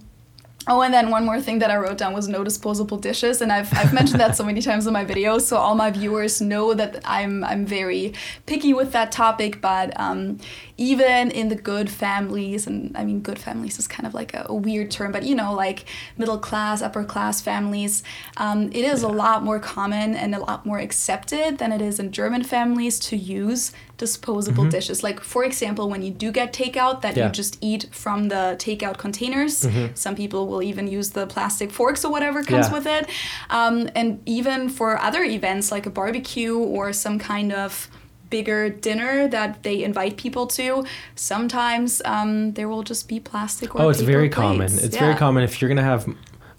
Oh, 0.70 0.82
and 0.82 0.92
then 0.92 1.08
one 1.08 1.24
more 1.24 1.40
thing 1.40 1.60
that 1.60 1.70
I 1.70 1.78
wrote 1.78 1.96
down 1.96 2.12
was 2.12 2.28
no 2.28 2.44
disposable 2.44 2.98
dishes, 2.98 3.40
and 3.40 3.50
I've, 3.50 3.72
I've 3.72 3.94
mentioned 3.94 4.20
that 4.20 4.36
so 4.36 4.44
many 4.44 4.60
times 4.60 4.86
in 4.86 4.92
my 4.92 5.02
videos, 5.02 5.40
so 5.42 5.56
all 5.56 5.74
my 5.74 5.90
viewers 5.90 6.42
know 6.42 6.74
that 6.74 7.00
I'm 7.06 7.42
I'm 7.42 7.64
very 7.64 8.12
picky 8.44 8.74
with 8.74 8.92
that 8.92 9.10
topic. 9.10 9.62
But 9.62 9.98
um, 9.98 10.36
even 10.76 11.30
in 11.30 11.48
the 11.48 11.56
good 11.56 11.88
families, 11.88 12.66
and 12.66 12.94
I 12.94 13.04
mean 13.06 13.20
good 13.20 13.38
families 13.38 13.78
is 13.78 13.88
kind 13.88 14.06
of 14.06 14.12
like 14.12 14.34
a, 14.34 14.44
a 14.50 14.54
weird 14.54 14.90
term, 14.90 15.10
but 15.10 15.22
you 15.22 15.34
know 15.34 15.54
like 15.54 15.86
middle 16.18 16.38
class, 16.38 16.82
upper 16.82 17.02
class 17.02 17.40
families, 17.40 18.02
um, 18.36 18.66
it 18.66 18.84
is 18.84 19.02
a 19.02 19.08
lot 19.08 19.42
more 19.42 19.58
common 19.58 20.14
and 20.14 20.34
a 20.34 20.38
lot 20.38 20.66
more 20.66 20.78
accepted 20.78 21.56
than 21.56 21.72
it 21.72 21.80
is 21.80 21.98
in 21.98 22.12
German 22.12 22.44
families 22.44 22.98
to 22.98 23.16
use 23.16 23.72
disposable 23.98 24.64
dishes. 24.76 25.02
Like 25.02 25.20
for 25.20 25.44
example, 25.44 25.84
when 25.90 26.02
you 26.02 26.10
do 26.10 26.30
get 26.32 26.52
takeout, 26.52 27.02
that 27.02 27.16
Yeah. 27.16 27.26
you 27.26 27.32
just 27.32 27.58
eat 27.60 27.82
from 27.90 28.28
the 28.28 28.56
takeout 28.58 28.96
containers. 28.96 29.66
Some 29.94 30.14
people 30.14 30.46
will 30.50 30.62
even 30.62 30.88
use 30.88 31.10
the 31.10 31.26
plastic 31.26 31.70
forks 31.70 32.04
or 32.04 32.10
whatever 32.10 32.42
comes 32.42 32.68
Yeah. 32.68 32.72
with 32.76 32.86
it. 32.86 33.04
Um, 33.50 33.88
and 33.94 34.20
even 34.24 34.68
for 34.68 34.98
other 35.08 35.22
events 35.24 35.70
like 35.70 35.84
a 35.86 35.90
barbecue 35.90 36.56
or 36.56 36.92
some 36.92 37.18
kind 37.18 37.52
of 37.52 37.88
bigger 38.30 38.68
dinner 38.68 39.26
that 39.28 39.62
they 39.62 39.82
invite 39.82 40.16
people 40.18 40.46
to, 40.46 40.84
sometimes 41.14 42.00
um, 42.04 42.52
there 42.52 42.68
will 42.68 42.82
just 42.82 43.08
be 43.08 43.18
plastic 43.20 43.74
or 43.74 43.82
Oh, 43.82 43.88
it's 43.88 44.00
very 44.00 44.28
common. 44.28 44.66
It's 44.72 44.94
Yeah. 44.94 45.00
very 45.00 45.14
common. 45.14 45.42
If 45.44 45.60
you're 45.60 45.68
gonna 45.68 45.82
have 45.82 46.06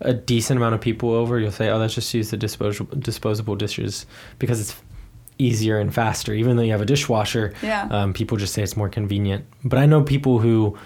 a 0.01 0.13
decent 0.13 0.57
amount 0.57 0.73
of 0.75 0.81
people 0.81 1.11
over, 1.11 1.39
you'll 1.39 1.51
say, 1.51 1.69
"Oh, 1.69 1.77
let's 1.77 1.93
just 1.93 2.13
use 2.13 2.29
the 2.31 2.37
disposable 2.37 2.95
disposable 2.97 3.55
dishes 3.55 4.05
because 4.39 4.59
it's 4.61 4.75
easier 5.39 5.79
and 5.79 5.91
faster." 5.93 6.33
Even 6.33 6.55
though 6.57 6.63
you 6.63 6.71
have 6.71 6.81
a 6.81 6.85
dishwasher, 6.85 7.53
Yeah. 7.63 7.87
um, 7.89 8.13
people 8.13 8.37
just 8.37 8.53
say 8.53 8.61
it's 8.61 8.77
more 8.77 8.89
convenient. 8.89 9.45
But 9.63 9.79
I 9.79 9.85
know 9.87 10.03
people 10.03 10.37
who 10.39 10.77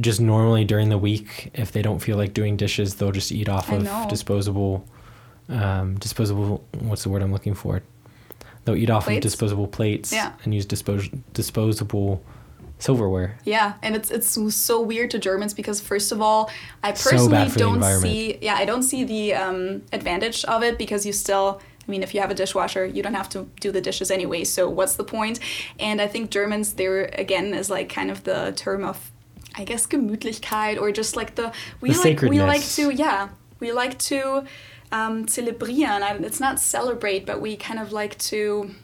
just 0.00 0.20
normally 0.20 0.64
during 0.64 0.88
the 0.88 0.96
week, 0.96 1.50
if 1.52 1.72
they 1.72 1.82
don't 1.82 1.98
feel 1.98 2.16
like 2.16 2.32
doing 2.32 2.56
dishes, 2.56 2.94
they'll 2.94 3.12
just 3.12 3.30
eat 3.30 3.48
off 3.50 3.70
I 3.70 3.76
of 3.76 3.82
know. 3.84 4.06
disposable, 4.08 4.86
um, 5.50 5.96
disposable. 5.98 6.64
What's 6.80 7.02
the 7.02 7.10
word 7.10 7.20
I'm 7.22 7.32
looking 7.32 7.52
for? 7.54 7.82
They'll 8.64 8.76
eat 8.76 8.90
off 8.90 9.04
Plates? 9.04 9.18
of 9.18 9.22
disposable 9.32 9.66
plates 9.66 10.12
Yeah. 10.12 10.32
and 10.44 10.54
use 10.54 10.64
dispos- 10.64 11.10
disposable 11.34 12.22
silverware. 12.78 13.38
Yeah, 13.44 13.74
and 13.82 13.94
it's 13.94 14.10
it's 14.10 14.36
so 14.54 14.80
weird 14.80 15.10
to 15.12 15.18
Germans 15.18 15.52
because 15.54 15.80
first 15.80 16.10
of 16.10 16.20
all, 16.20 16.50
I 16.82 16.92
personally 16.92 17.48
the 17.48 17.58
don't 17.58 17.82
see 18.00 18.38
yeah 18.40 18.54
I 18.54 18.64
don't 18.64 18.82
see 18.82 19.04
the 19.04 19.34
um, 19.34 19.82
advantage 19.92 20.44
of 20.46 20.62
it 20.62 20.78
because 20.78 21.04
you 21.06 21.12
still 21.12 21.60
I 21.86 21.90
mean, 21.90 22.02
if 22.02 22.14
you 22.14 22.20
have 22.20 22.30
a 22.30 22.34
dishwasher, 22.34 22.86
you 22.86 23.02
don't 23.02 23.14
have 23.14 23.28
to 23.30 23.48
do 23.60 23.72
the 23.72 23.80
dishes 23.80 24.10
anyway. 24.10 24.44
So 24.44 24.68
what's 24.68 24.96
the 24.96 25.04
point? 25.04 25.40
And 25.80 26.00
I 26.00 26.06
think 26.06 26.30
Germans, 26.30 26.74
there 26.74 27.10
again 27.14 27.54
is 27.54 27.68
like 27.70 27.88
kind 27.88 28.10
of 28.10 28.22
the 28.24 28.52
term 28.54 28.84
of, 28.84 29.10
I 29.56 29.64
guess, 29.64 29.86
Gemütlichkeit 29.86 30.80
or 30.80 30.92
just 30.92 31.16
like 31.16 31.34
the 31.34 31.52
we 31.80 31.90
The 31.92 32.08
like 32.08 32.22
we 32.22 32.40
like 32.40 32.62
to 32.76 32.90
yeah 32.90 33.30
we 33.58 33.72
like 33.72 33.98
to 34.10 34.44
um, 34.92 35.26
celebrieren. 35.26 36.22
It's 36.22 36.40
not 36.40 36.60
celebrate, 36.60 37.26
but 37.26 37.40
we 37.40 37.56
kind 37.56 37.80
of 37.80 37.92
like 37.92 38.18
to 38.18 38.74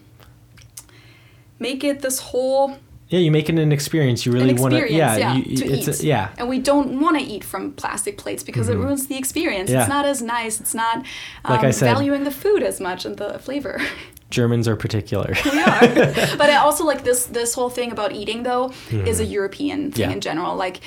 make 1.59 1.83
it 1.83 2.01
this 2.01 2.19
whole 2.19 2.77
Yeah, 3.09 3.19
you 3.19 3.31
make 3.31 3.49
it 3.49 3.57
an 3.57 3.71
experience. 3.71 4.25
You 4.25 4.31
really 4.31 4.53
want 4.53 4.73
to. 4.75 4.91
Yeah, 4.91 5.17
yeah, 5.17 5.33
you, 5.35 5.57
to 5.57 5.65
it's 5.65 5.87
eat. 5.87 6.03
A, 6.03 6.05
yeah. 6.05 6.29
And 6.37 6.47
we 6.47 6.59
don't 6.59 6.99
want 7.01 7.17
to 7.17 7.23
eat 7.23 7.43
from 7.43 7.71
plastic 7.73 8.17
plates 8.19 8.43
because 8.43 8.69
it 8.69 8.75
ruins 8.75 9.07
the 9.07 9.17
experience. 9.17 9.71
Yeah. 9.71 9.81
It's 9.81 9.89
not 9.89 10.05
as 10.05 10.21
nice. 10.21 10.61
It's 10.61 10.75
not 10.75 10.97
um, 10.97 11.55
Like 11.55 11.63
I 11.63 11.71
said- 11.71 11.91
valuing 11.91 12.23
the 12.23 12.31
food 12.31 12.61
as 12.61 12.79
much 12.79 13.05
and 13.05 13.17
the 13.17 13.39
flavor. 13.39 13.81
Germans 14.29 14.67
are 14.67 14.75
particular. 14.75 15.33
we 15.43 15.59
are. 15.59 15.79
but 16.37 16.51
I 16.51 16.57
also 16.57 16.85
like 16.85 17.03
this 17.03 17.25
this 17.25 17.55
whole 17.55 17.71
thing 17.71 17.91
about 17.91 18.11
eating 18.11 18.43
though 18.43 18.71
is 18.91 19.19
a 19.19 19.25
European 19.25 19.91
thing 19.91 20.07
Yeah. 20.07 20.13
in 20.15 20.21
general. 20.21 20.55
Like 20.55 20.81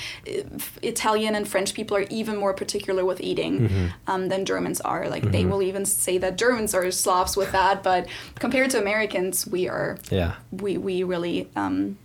Italian 0.82 1.34
and 1.34 1.48
French 1.48 1.74
people 1.74 1.96
are 1.96 2.06
even 2.08 2.36
more 2.36 2.54
particular 2.54 3.04
with 3.04 3.20
eating 3.20 3.90
um, 4.06 4.28
than 4.28 4.44
Germans 4.44 4.80
are. 4.82 5.08
Like 5.08 5.32
they 5.32 5.44
will 5.44 5.60
even 5.62 5.84
say 5.84 6.18
that 6.18 6.38
Germans 6.38 6.72
are 6.72 6.88
slobs 6.92 7.36
with 7.36 7.50
that. 7.50 7.82
But 7.82 8.06
compared 8.36 8.70
to 8.70 8.80
Americans, 8.80 9.44
we 9.44 9.68
are 9.68 9.98
yeah. 10.08 10.34
we 10.52 10.78
we 10.78 11.02
really 11.02 11.48
um, 11.56 11.98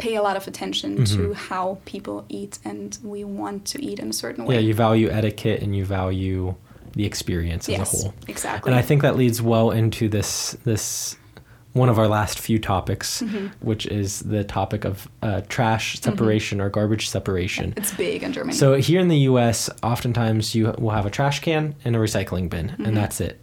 pay 0.00 0.14
a 0.16 0.22
lot 0.22 0.36
of 0.36 0.48
attention 0.48 0.90
Mm-hmm. 0.98 1.16
to 1.16 1.34
how 1.34 1.78
people 1.84 2.24
eat, 2.28 2.58
and 2.64 2.98
we 3.02 3.22
want 3.24 3.64
to 3.72 3.76
eat 3.82 3.98
in 3.98 4.08
a 4.10 4.12
certain 4.12 4.44
way. 4.44 4.54
Yeah, 4.56 4.60
you 4.60 4.74
value 4.74 5.08
etiquette 5.10 5.62
and 5.62 5.76
you 5.76 5.84
value 5.84 6.54
the 6.94 7.04
experience 7.06 7.68
as 7.68 7.78
yes, 7.78 7.92
a 7.94 7.96
whole. 7.96 8.14
exactly. 8.26 8.70
And 8.72 8.78
I 8.78 8.82
think 8.82 9.02
that 9.02 9.16
leads 9.16 9.40
well 9.40 9.70
into 9.70 10.08
this 10.08 10.56
this 10.64 11.16
one 11.72 11.88
of 11.88 12.00
our 12.00 12.08
last 12.08 12.40
few 12.40 12.58
topics, 12.58 13.22
Mm-hmm. 13.22 13.46
which 13.64 13.86
is 13.86 14.20
the 14.20 14.42
topic 14.42 14.84
of 14.84 15.08
uh, 15.22 15.42
trash 15.48 16.00
separation 16.00 16.60
or 16.60 16.68
garbage 16.68 17.08
separation. 17.08 17.74
it's 17.76 17.92
big 17.92 18.24
in 18.24 18.32
Germany. 18.32 18.56
So 18.56 18.74
here 18.74 18.98
in 19.00 19.06
the 19.06 19.18
U.S., 19.30 19.70
oftentimes 19.84 20.52
you 20.56 20.74
will 20.78 20.90
have 20.90 21.06
a 21.06 21.10
trash 21.10 21.38
can 21.40 21.76
and 21.84 21.94
a 21.94 21.98
recycling 22.00 22.48
bin, 22.50 22.70
Mm-hmm. 22.70 22.84
and 22.86 22.96
that's 22.96 23.20
it. 23.20 23.38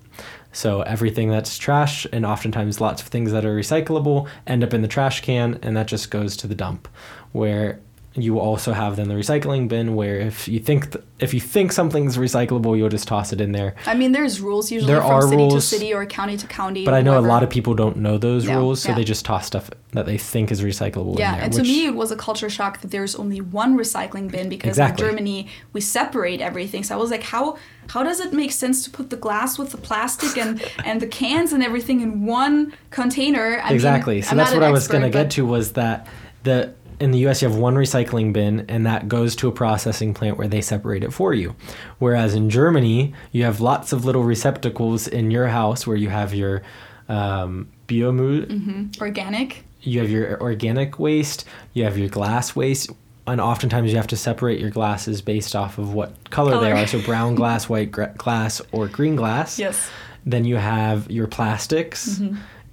So 0.57 0.81
everything 0.81 1.29
that's 1.29 1.55
trash, 1.59 2.07
and 2.11 2.25
oftentimes 2.25 2.81
lots 2.81 3.03
of 3.03 3.09
things 3.09 3.31
that 3.31 3.45
are 3.45 3.55
recyclable, 3.55 4.27
end 4.47 4.63
up 4.63 4.73
in 4.73 4.81
the 4.81 4.87
trash 4.87 5.21
can, 5.21 5.59
and 5.61 5.77
that 5.77 5.85
just 5.85 6.09
goes 6.09 6.35
to 6.37 6.47
the 6.47 6.55
dump. 6.55 6.87
Where 7.31 7.79
you 8.21 8.39
also 8.39 8.73
have 8.73 8.95
then 8.95 9.07
the 9.07 9.13
recycling 9.15 9.67
bin, 9.67 9.95
where 9.95 10.17
if 10.19 10.47
you 10.47 10.59
think 10.59 10.91
th- 10.91 11.03
if 11.19 11.33
you 11.33 11.39
think 11.39 11.71
something's 11.71 12.17
recyclable, 12.17 12.77
you'll 12.77 12.89
just 12.89 13.07
toss 13.07 13.31
it 13.33 13.39
in 13.41 13.51
there. 13.51 13.75
I 13.85 13.93
mean, 13.95 14.11
there's 14.11 14.39
rules 14.41 14.71
usually 14.71 14.91
There 14.93 15.01
from 15.01 15.29
city 15.29 15.49
to 15.49 15.61
city 15.61 15.93
or 15.93 16.05
county 16.05 16.37
to 16.37 16.47
county. 16.47 16.85
But 16.85 16.93
I 16.93 17.01
know 17.01 17.17
a 17.17 17.21
lot 17.21 17.43
of 17.43 17.49
people 17.49 17.73
don't 17.75 17.97
know 17.97 18.17
those 18.17 18.45
No, 18.47 18.59
rules, 18.59 18.81
so 18.81 18.89
yeah. 18.89 18.95
they 18.95 19.03
just 19.03 19.25
toss 19.25 19.45
stuff 19.47 19.69
that 19.91 20.05
they 20.05 20.17
think 20.17 20.51
is 20.51 20.61
recyclable 20.61 21.17
Yeah, 21.17 21.31
in 21.33 21.35
there. 21.37 21.43
and 21.45 21.53
to 21.53 21.63
me, 21.63 21.85
it 21.85 21.95
was 21.95 22.11
a 22.11 22.15
culture 22.15 22.49
shock 22.49 22.81
that 22.81 22.91
there's 22.91 23.15
only 23.15 23.39
one 23.41 23.77
recycling 23.77 24.29
bin 24.31 24.49
because 24.49 24.69
Exactly. 24.69 25.05
in 25.05 25.11
Germany 25.11 25.47
we 25.73 25.81
separate 25.81 26.41
everything. 26.41 26.83
So 26.83 26.95
I 26.95 26.97
was 26.97 27.11
like, 27.11 27.23
how 27.23 27.57
how 27.89 28.03
does 28.03 28.19
it 28.19 28.33
make 28.33 28.51
sense 28.51 28.83
to 28.83 28.89
put 28.89 29.09
the 29.09 29.15
glass 29.15 29.57
with 29.57 29.71
the 29.71 29.77
plastic 29.77 30.37
and 30.37 30.61
and 30.85 31.01
the 31.01 31.07
cans 31.07 31.53
and 31.53 31.63
everything 31.63 32.01
in 32.01 32.25
one 32.25 32.73
container? 32.89 33.59
I 33.61 33.67
mean, 33.67 33.75
exactly. 33.75 34.21
so 34.21 34.31
I'm 34.31 34.37
that's 34.37 34.53
what 34.53 34.63
I 34.63 34.71
was 34.71 34.87
going 34.87 35.03
to 35.03 35.09
get 35.09 35.31
to 35.31 35.45
was 35.45 35.73
that 35.73 36.07
the 36.43 36.73
in 36.99 37.11
the 37.11 37.19
US 37.27 37.41
you 37.41 37.47
have 37.47 37.57
one 37.57 37.75
recycling 37.75 38.33
bin 38.33 38.65
and 38.67 38.85
that 38.85 39.07
goes 39.07 39.35
to 39.37 39.47
a 39.47 39.51
processing 39.51 40.13
plant 40.13 40.37
where 40.37 40.47
they 40.47 40.61
separate 40.61 41.03
it 41.03 41.11
for 41.13 41.33
you. 41.33 41.55
Whereas 41.99 42.33
in 42.33 42.49
Germany, 42.49 43.13
you 43.31 43.43
have 43.43 43.59
lots 43.61 43.93
of 43.93 44.05
little 44.05 44.23
receptacles 44.23 45.07
in 45.07 45.29
your 45.31 45.47
house 45.47 45.85
where 45.85 45.97
you 45.97 46.09
have 46.09 46.33
your 46.33 46.63
um, 47.09 47.69
biomüll, 47.87 48.99
Organic. 49.01 49.63
you 49.81 49.99
have 49.99 50.09
your 50.09 50.41
organic 50.41 50.99
waste, 50.99 51.45
you 51.73 51.83
have 51.83 51.97
your 51.97 52.09
glass 52.09 52.55
waste, 52.55 52.89
and 53.25 53.39
oftentimes 53.39 53.91
you 53.91 53.97
have 53.97 54.07
to 54.07 54.17
separate 54.17 54.59
your 54.59 54.69
glasses 54.69 55.21
based 55.21 55.55
off 55.55 55.77
of 55.77 55.93
what 55.93 56.29
color, 56.29 56.59
they 56.59 56.71
are. 56.71 56.87
So 56.87 57.01
brown 57.01 57.35
glass, 57.41 57.69
white 57.69 57.91
gra- 57.91 58.13
glass, 58.17 58.61
or 58.71 58.87
green 58.87 59.15
glass. 59.15 59.59
Yes. 59.59 59.77
Mm-hmm. 59.85 60.29
Then 60.29 60.45
you 60.45 60.55
have 60.57 61.09
your 61.09 61.27
plastics, 61.27 62.19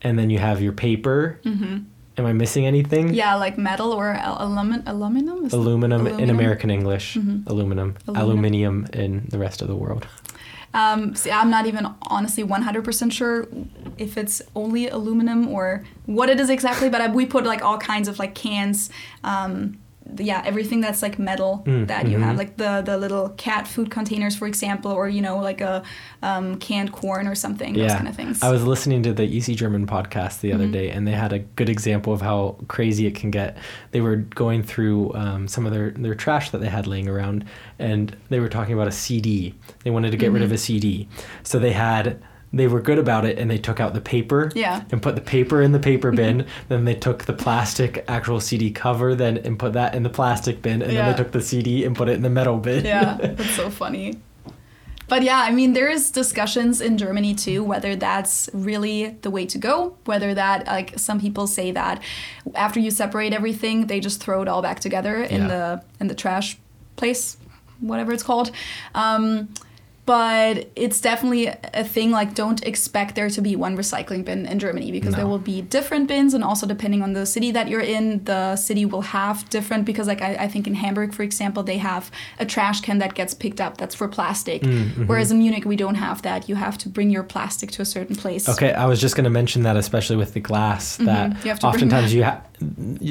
and 0.02 0.18
then 0.18 0.30
you 0.30 0.38
have 0.38 0.60
your 0.60 0.72
paper. 0.72 1.38
Am 2.16 2.26
I 2.26 2.32
missing 2.32 2.64
anything? 2.66 3.12
Yeah, 3.12 3.34
like 3.34 3.58
metal 3.58 3.92
or 3.92 4.10
al- 4.12 4.38
alumin- 4.38 4.84
aluminum. 4.86 5.46
Is 5.46 5.52
Aluminum, 5.52 6.06
in? 6.06 6.30
American 6.30 6.70
English, 6.70 7.16
aluminum, 7.16 7.44
Aluminum. 7.48 7.96
aluminium 8.16 8.86
in 8.92 9.26
the 9.30 9.38
rest 9.38 9.62
of 9.62 9.68
the 9.68 9.74
world. 9.74 10.06
Um, 10.74 11.14
see, 11.14 11.30
I'm 11.30 11.50
not 11.50 11.66
even 11.66 11.86
honestly 12.02 12.42
100% 12.44 13.12
sure 13.12 13.46
if 13.96 14.16
it's 14.18 14.42
only 14.56 14.88
aluminum 14.88 15.48
or 15.48 15.84
what 16.06 16.28
it 16.28 16.40
is 16.40 16.50
exactly, 16.50 16.88
but 16.88 17.00
I, 17.00 17.08
we 17.08 17.26
put 17.26 17.44
like 17.44 17.62
all 17.62 17.78
kinds 17.78 18.08
of 18.08 18.18
like 18.18 18.34
cans. 18.34 18.90
Um, 19.22 19.78
yeah, 20.18 20.42
everything 20.44 20.80
that's 20.80 21.02
like 21.02 21.18
metal 21.18 21.62
Mm, 21.66 21.86
that 21.88 22.08
you 22.08 22.18
mhm. 22.18 22.22
have, 22.24 22.36
like 22.36 22.56
the 22.56 22.82
the 22.84 22.98
little 22.98 23.30
cat 23.30 23.66
food 23.66 23.90
containers, 23.90 24.36
for 24.36 24.46
example, 24.46 24.90
or 24.92 25.08
you 25.08 25.22
know, 25.22 25.38
like 25.38 25.60
a 25.60 25.82
um, 26.22 26.56
canned 26.58 26.92
corn 26.92 27.26
or 27.26 27.34
something. 27.34 27.72
Those 27.74 27.92
kind 27.94 28.08
of 28.08 28.14
things. 28.14 28.42
I 28.42 28.50
was 28.50 28.64
listening 28.64 29.02
to 29.04 29.12
the 29.14 29.24
Easy 29.24 29.54
German 29.54 29.86
podcast 29.86 30.40
the 30.40 30.50
Mm-hmm. 30.50 30.60
other 30.60 30.68
day, 30.70 30.90
and 30.90 31.06
they 31.08 31.12
had 31.12 31.32
a 31.32 31.38
good 31.40 31.68
example 31.68 32.12
of 32.12 32.20
how 32.20 32.56
crazy 32.68 33.06
it 33.06 33.14
can 33.14 33.30
get. 33.30 33.56
They 33.92 34.00
were 34.02 34.16
going 34.16 34.62
through 34.62 35.14
um, 35.14 35.48
some 35.48 35.64
of 35.66 35.72
their, 35.72 35.90
their 35.90 36.14
trash 36.14 36.50
that 36.50 36.58
they 36.58 36.68
had 36.68 36.86
laying 36.86 37.08
around, 37.08 37.44
and 37.78 38.14
they 38.28 38.40
were 38.40 38.48
talking 38.50 38.74
about 38.74 38.88
a 38.88 38.92
CD. 38.92 39.54
They 39.84 39.90
wanted 39.90 40.10
to 40.10 40.16
get 40.18 40.30
rid 40.32 40.42
of 40.42 40.48
Mm-hmm. 40.48 40.54
a 40.54 40.58
CD. 40.58 41.08
So 41.44 41.58
they 41.58 41.72
had. 41.72 42.22
They 42.56 42.68
were 42.68 42.80
good 42.80 42.98
about 42.98 43.24
it, 43.24 43.38
and 43.38 43.50
they 43.50 43.58
took 43.58 43.80
out 43.80 43.94
the 43.94 44.00
paper 44.00 44.50
Yeah. 44.54 44.82
and 44.92 45.02
put 45.02 45.14
the 45.14 45.20
paper 45.20 45.60
in 45.60 45.72
the 45.72 45.78
paper 45.80 46.12
bin. 46.20 46.46
then 46.68 46.84
they 46.84 46.94
took 46.94 47.24
the 47.24 47.32
plastic 47.32 48.04
actual 48.08 48.40
CD 48.40 48.70
cover, 48.70 49.14
then 49.14 49.38
and 49.38 49.58
put 49.58 49.72
that 49.72 49.94
in 49.94 50.02
the 50.02 50.10
plastic 50.10 50.62
bin, 50.62 50.80
and 50.82 50.92
then 50.96 51.10
they 51.10 51.16
took 51.16 51.32
the 51.32 51.40
CD 51.40 51.84
and 51.84 51.96
put 51.96 52.08
it 52.08 52.12
in 52.12 52.22
the 52.22 52.30
metal 52.30 52.58
bin. 52.58 52.84
yeah, 52.84 53.14
that's 53.20 53.50
so 53.56 53.70
funny. 53.70 54.18
But 55.06 55.22
yeah, 55.22 55.40
I 55.40 55.50
mean, 55.50 55.74
there 55.74 55.90
is 55.90 56.10
discussions 56.10 56.80
in 56.80 56.96
Germany 56.96 57.34
too 57.34 57.62
whether 57.62 57.94
that's 57.94 58.48
really 58.54 59.18
the 59.20 59.30
way 59.30 59.44
to 59.46 59.58
go. 59.58 59.96
Whether 60.06 60.32
that, 60.34 60.66
like, 60.66 60.98
some 60.98 61.20
people 61.20 61.46
say 61.46 61.72
that 61.72 62.02
after 62.54 62.80
you 62.80 62.90
separate 62.90 63.34
everything, 63.34 63.86
they 63.86 64.00
just 64.00 64.18
throw 64.22 64.40
it 64.40 64.48
all 64.48 64.62
back 64.62 64.80
together 64.80 65.22
in 65.22 65.42
Yeah. 65.42 65.48
the 65.48 65.82
in 66.00 66.06
the 66.08 66.14
trash 66.14 66.56
place, 66.96 67.36
whatever 67.80 68.12
it's 68.12 68.22
called. 68.22 68.50
Um, 68.94 69.50
but 70.06 70.68
it's 70.76 71.00
definitely 71.00 71.46
a 71.46 71.82
thing 71.84 72.10
like 72.10 72.34
don't 72.34 72.62
expect 72.66 73.14
there 73.14 73.30
to 73.30 73.40
be 73.40 73.56
one 73.56 73.76
recycling 73.76 74.24
bin 74.24 74.44
in 74.46 74.58
Germany 74.58 74.92
because 74.92 75.14
there 75.14 75.26
will 75.26 75.38
be 75.38 75.62
different 75.62 76.08
bins 76.08 76.34
and 76.34 76.44
also 76.44 76.66
depending 76.66 77.02
on 77.02 77.14
the 77.14 77.24
city 77.24 77.50
that 77.52 77.68
you're 77.68 77.80
in 77.80 78.22
the 78.24 78.54
city 78.56 78.84
will 78.84 79.00
have 79.00 79.48
different 79.48 79.84
because 79.86 80.06
like 80.06 80.20
I, 80.20 80.34
I 80.44 80.48
think 80.48 80.66
in 80.66 80.74
Hamburg 80.74 81.14
for 81.14 81.22
example 81.22 81.62
they 81.62 81.78
have 81.78 82.10
a 82.38 82.44
trash 82.44 82.80
can 82.82 82.98
that 82.98 83.14
gets 83.14 83.32
picked 83.34 83.60
up 83.60 83.78
that's 83.78 83.94
for 83.94 84.08
plastic 84.08 84.62
Mm-hmm. 84.62 85.06
whereas 85.06 85.30
in 85.30 85.38
Munich 85.38 85.64
we 85.64 85.76
don't 85.76 85.94
have 85.96 86.22
that 86.22 86.48
you 86.48 86.54
have 86.54 86.76
to 86.78 86.88
bring 86.88 87.10
your 87.10 87.22
plastic 87.22 87.70
to 87.72 87.82
a 87.82 87.84
certain 87.84 88.16
place 88.16 88.48
Okay, 88.48 88.72
I 88.72 88.86
was 88.86 89.00
just 89.00 89.14
going 89.16 89.24
to 89.24 89.30
mention 89.30 89.62
that, 89.62 89.76
especially 89.76 90.16
with 90.16 90.34
the 90.34 90.40
glass, 90.40 90.96
that 90.98 91.30
Mm-hmm. 91.30 91.46
You 91.48 91.52
oftentimes 91.68 92.10
that. 92.10 92.16
you 92.16 92.22
have 92.24 92.42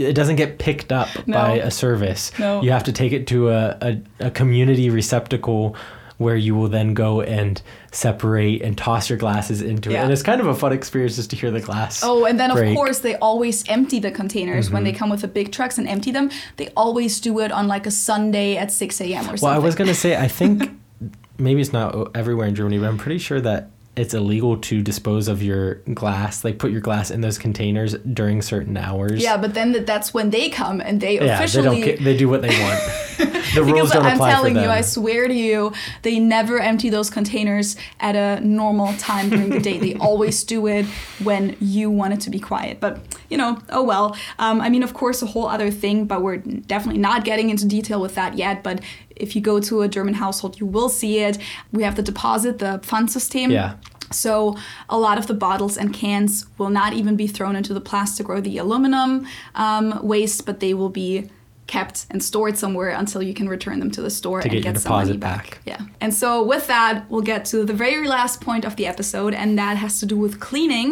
it 0.10 0.14
doesn't 0.14 0.36
get 0.38 0.60
picked 0.60 0.92
up 0.92 1.08
No. 1.28 1.38
by 1.38 1.52
a 1.58 1.70
service. 1.72 2.32
No. 2.40 2.62
You 2.62 2.72
have 2.72 2.84
to 2.86 2.92
take 2.92 3.12
it 3.14 3.28
to 3.28 3.50
a, 3.50 3.78
a, 3.82 4.02
a 4.28 4.32
community 4.32 4.90
receptacle 4.90 5.76
where 6.18 6.36
you 6.36 6.56
will 6.56 6.68
then 6.70 6.94
go 6.94 7.22
and 7.22 7.62
separate 7.92 8.62
and 8.62 8.78
toss 8.78 9.10
your 9.10 9.18
glasses 9.18 9.62
into 9.62 9.92
it. 9.92 9.96
And 9.96 10.12
it's 10.12 10.24
kind 10.24 10.40
of 10.42 10.48
a 10.48 10.56
fun 10.56 10.72
experience 10.74 11.16
just 11.16 11.30
to 11.32 11.36
hear 11.36 11.52
the 11.52 11.60
glass. 11.62 12.02
Oh, 12.04 12.26
and 12.26 12.40
then 12.40 12.52
of 12.52 12.58
course 12.76 13.00
they 13.00 13.16
always 13.18 13.68
empty 13.70 14.00
the 14.00 14.12
containers 14.12 14.70
when 14.72 14.84
they 14.84 14.92
Mm-hmm. 14.92 15.00
come 15.00 15.10
with 15.10 15.22
the 15.22 15.28
big 15.28 15.52
trucks 15.52 15.78
and 15.78 15.88
empty 15.88 16.12
them. 16.12 16.30
They 16.58 16.70
always 16.78 17.20
do 17.20 17.40
it 17.40 17.52
on 17.52 17.68
like 17.68 17.86
a 17.88 17.92
Sunday 17.92 18.58
at 18.58 18.72
6 18.72 19.02
a.m. 19.02 19.22
or 19.22 19.24
something. 19.26 19.40
Well, 19.42 19.54
I 19.54 19.58
was 19.58 19.76
going 19.76 19.88
to 19.88 19.96
say, 19.96 20.16
I 20.16 20.28
think 20.28 20.70
maybe 21.40 21.62
it's 21.62 21.74
not 21.74 22.16
everywhere 22.16 22.48
in 22.48 22.56
Germany, 22.56 22.78
but 22.80 22.88
I'm 22.88 22.98
pretty 22.98 23.18
sure 23.20 23.42
that 23.42 23.70
it's 23.96 24.14
illegal 24.14 24.58
to 24.58 24.82
dispose 24.82 25.28
of 25.28 25.44
your 25.44 25.76
glass, 25.94 26.44
like 26.44 26.58
put 26.58 26.72
your 26.72 26.82
glass 26.82 27.12
in 27.12 27.22
those 27.22 27.38
containers 27.38 27.94
during 27.94 28.42
certain 28.42 28.76
hours. 28.76 29.22
Yeah, 29.22 29.38
but 29.38 29.54
then 29.54 29.74
th- 29.74 29.86
that's 29.86 30.14
when 30.14 30.32
they 30.32 30.50
come 30.50 30.82
and 30.82 31.00
they 31.00 31.16
Yeah, 31.16 31.36
officially. 31.38 31.82
they 31.82 31.92
don't. 31.96 32.04
They 32.04 32.18
do 32.18 32.28
what 32.30 32.42
they 32.42 32.50
want. 32.60 32.82
The 33.54 33.62
rules 33.64 33.74
because 33.74 33.92
don't 33.92 34.06
I'm 34.06 34.14
apply 34.16 34.32
telling 34.32 34.54
for 34.56 34.62
them. 34.62 34.64
you, 34.64 34.76
I 34.76 34.82
swear 34.82 35.28
to 35.28 35.34
you, 35.34 35.74
they 36.02 36.18
never 36.18 36.60
empty 36.60 36.90
those 36.90 37.12
containers 37.12 37.76
at 38.00 38.16
a 38.16 38.44
normal 38.44 38.94
time 38.96 39.30
during 39.30 39.50
the 39.50 39.60
day. 39.60 39.78
They 39.78 39.94
always 40.00 40.44
do 40.44 40.66
it 40.66 40.88
when 41.24 41.56
you 41.60 41.92
want 41.92 42.16
it 42.16 42.22
to 42.22 42.32
be 42.32 42.40
quiet. 42.40 42.80
But 42.80 43.00
you 43.30 43.38
know, 43.38 43.60
oh 43.70 43.84
well. 43.84 44.18
Um, 44.40 44.60
I 44.60 44.70
mean, 44.70 44.82
of 44.82 44.96
course, 44.96 45.22
a 45.22 45.28
whole 45.28 45.48
other 45.48 45.70
thing, 45.70 46.06
but 46.06 46.24
we're 46.24 46.38
definitely 46.38 47.00
not 47.00 47.26
getting 47.26 47.52
into 47.52 47.68
detail 47.68 48.02
with 48.02 48.16
that 48.16 48.38
yet. 48.40 48.64
But 48.64 48.82
if 49.24 49.36
you 49.36 49.42
go 49.42 49.60
to 49.60 49.82
a 49.82 49.88
German 49.88 50.14
household, 50.14 50.60
you 50.60 50.68
will 50.68 50.90
see 50.90 51.20
it. 51.20 51.38
We 51.72 51.84
have 51.84 51.96
the 51.96 52.04
deposit, 52.04 52.60
the 52.60 52.80
Pfandsystem. 52.80 53.52
Yeah. 53.52 53.76
So 54.12 54.56
a 54.90 54.98
lot 54.98 55.18
of 55.18 55.26
the 55.26 55.34
bottles 55.34 55.78
and 55.78 55.94
cans 55.94 56.46
will 56.58 56.70
not 56.70 56.94
even 56.94 57.16
be 57.16 57.28
thrown 57.28 57.56
into 57.56 57.74
the 57.74 57.82
plastic 57.82 58.30
or 58.30 58.42
the 58.42 58.58
aluminum 58.60 59.26
um, 59.56 60.00
waste, 60.04 60.46
but 60.46 60.60
they 60.60 60.74
will 60.74 60.90
be 60.90 61.30
kept 61.76 61.98
and 62.12 62.20
stored 62.32 62.56
somewhere 62.64 62.92
until 63.02 63.22
you 63.28 63.34
can 63.40 63.48
return 63.56 63.78
them 63.82 63.92
to 63.98 64.02
the 64.08 64.14
store 64.20 64.40
To 64.40 64.46
and 64.46 64.52
get 64.56 64.64
your 64.64 64.74
get 64.74 64.82
some 64.82 64.92
money 64.92 65.18
back. 65.18 65.44
back. 65.44 65.60
Yeah. 65.72 65.82
And 66.04 66.12
so 66.22 66.28
with 66.54 66.66
that, 66.74 66.94
we'll 67.10 67.28
get 67.34 67.42
to 67.52 67.58
the 67.72 67.78
very 67.86 68.08
last 68.18 68.36
point 68.48 68.64
of 68.70 68.74
the 68.80 68.86
episode, 68.94 69.34
and 69.42 69.50
that 69.62 69.76
has 69.84 69.94
to 70.02 70.06
do 70.14 70.18
with 70.26 70.34
cleaning, 70.50 70.90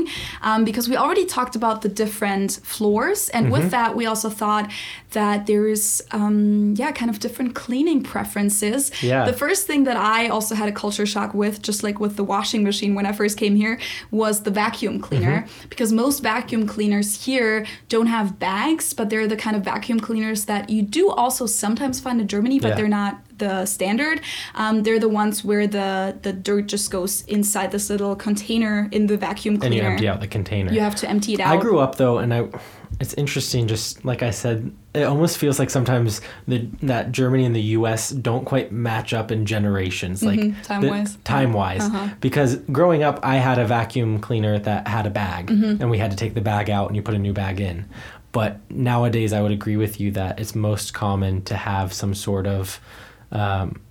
um, 0.48 0.60
because 0.70 0.86
we 0.92 0.96
already 1.04 1.26
talked 1.38 1.56
about 1.62 1.78
the 1.86 1.92
different 2.04 2.52
floors, 2.76 3.22
and 3.36 3.42
Mm-hmm. 3.46 3.58
with 3.58 3.68
that, 3.78 3.90
we 4.00 4.06
also 4.12 4.30
thought 4.42 4.66
that 5.20 5.40
there 5.50 5.66
is, 5.76 5.84
um, 6.20 6.74
yeah, 6.82 6.92
kind 7.00 7.10
of 7.14 7.18
different 7.26 7.52
cleaning 7.64 8.00
preferences. 8.14 8.82
Yeah. 9.12 9.26
The 9.32 9.38
first 9.44 9.62
thing 9.68 9.82
that 9.90 9.98
I 9.98 10.20
also 10.36 10.54
had 10.62 10.68
a 10.74 10.76
culture 10.84 11.06
shock 11.14 11.32
with, 11.34 11.56
just 11.70 11.84
like 11.88 11.98
with 12.00 12.14
the 12.16 12.24
washing 12.34 12.64
machine 12.64 12.92
when 12.98 13.06
I 13.12 13.14
first 13.22 13.36
came 13.44 13.56
here, 13.64 13.76
was 14.22 14.36
the 14.48 14.52
vacuum 14.64 14.96
cleaner, 15.08 15.38
Mm-hmm. 15.42 15.70
because 15.74 15.90
most 16.06 16.18
vacuum 16.34 16.64
cleaners 16.74 17.10
here 17.26 17.56
don't 17.94 18.08
have 18.18 18.28
bags, 18.40 18.86
but 18.98 19.06
they're 19.10 19.28
the 19.36 19.42
kind 19.46 19.56
of 19.58 19.62
vacuum 19.74 20.00
cleaners 20.08 20.46
that 20.52 20.64
you 20.72 20.82
do 21.00 21.10
also 21.22 21.46
sometimes 21.46 22.00
find 22.00 22.20
in 22.22 22.28
Germany, 22.28 22.60
but 22.60 22.70
Yeah. 22.70 22.76
they're 22.76 22.88
not 23.04 23.14
the 23.38 23.66
standard. 23.66 24.22
Um, 24.56 24.84
they're 24.84 25.00
the 25.00 25.10
ones 25.22 25.44
where 25.44 25.66
the 25.68 26.16
the 26.22 26.34
dirt 26.48 26.68
just 26.68 26.92
goes 26.92 27.24
inside 27.28 27.72
this 27.72 27.90
little 27.90 28.16
container 28.16 28.88
in 28.92 29.08
the 29.08 29.18
vacuum 29.18 29.58
cleaner. 29.58 29.76
and 29.76 29.84
you 29.84 29.90
empty 29.92 30.08
out 30.08 30.20
the 30.22 30.28
container. 30.28 30.72
You 30.72 30.82
have 30.82 30.96
to 31.02 31.10
empty 31.10 31.34
it 31.34 31.40
out. 31.40 31.54
I 31.54 31.58
grew 31.62 31.80
up 31.80 31.96
though, 31.96 32.18
and 32.20 32.34
I. 32.34 32.48
It's 33.00 33.16
interesting. 33.16 33.68
Just 33.68 34.06
like 34.06 34.22
I 34.22 34.30
said, 34.32 34.58
it 34.94 35.04
almost 35.04 35.40
feels 35.40 35.58
like 35.58 35.72
sometimes 35.72 36.22
the 36.48 36.68
that 36.84 37.12
Germany 37.12 37.46
and 37.46 37.56
the 37.56 37.68
U.S. 37.80 38.12
don't 38.12 38.46
quite 38.46 38.72
match 38.72 39.12
up 39.14 39.32
in 39.32 39.46
generations, 39.48 40.22
like 40.22 40.40
Mhm, 40.40 40.62
time-wise. 40.62 41.18
Time 41.24 41.52
wise, 41.54 41.82
Uh-huh. 41.82 42.10
because 42.20 42.58
growing 42.72 43.02
up, 43.02 43.20
I 43.24 43.38
had 43.38 43.58
a 43.58 43.66
vacuum 43.66 44.20
cleaner 44.20 44.60
that 44.60 44.88
had 44.88 45.08
a 45.08 45.10
bag, 45.10 45.48
Mm-hmm. 45.48 45.82
and 45.82 45.90
we 45.90 45.98
had 45.98 46.12
to 46.12 46.18
take 46.18 46.36
the 46.36 46.42
bag 46.42 46.70
out 46.70 46.88
and 46.90 46.96
you 46.96 47.02
put 47.02 47.16
a 47.16 47.24
new 47.28 47.34
bag 47.34 47.60
in. 47.60 47.86
But 48.32 48.60
nowadays, 48.72 49.34
I 49.34 49.42
would 49.42 49.52
agree 49.52 49.78
with 49.78 50.00
you 50.00 50.12
that 50.12 50.40
it's 50.40 50.56
most 50.56 50.94
common 50.94 51.42
to 51.44 51.56
have 51.56 51.92
some 51.94 52.14
sort 52.14 52.48
of. 52.48 52.80
Um, 53.32 53.82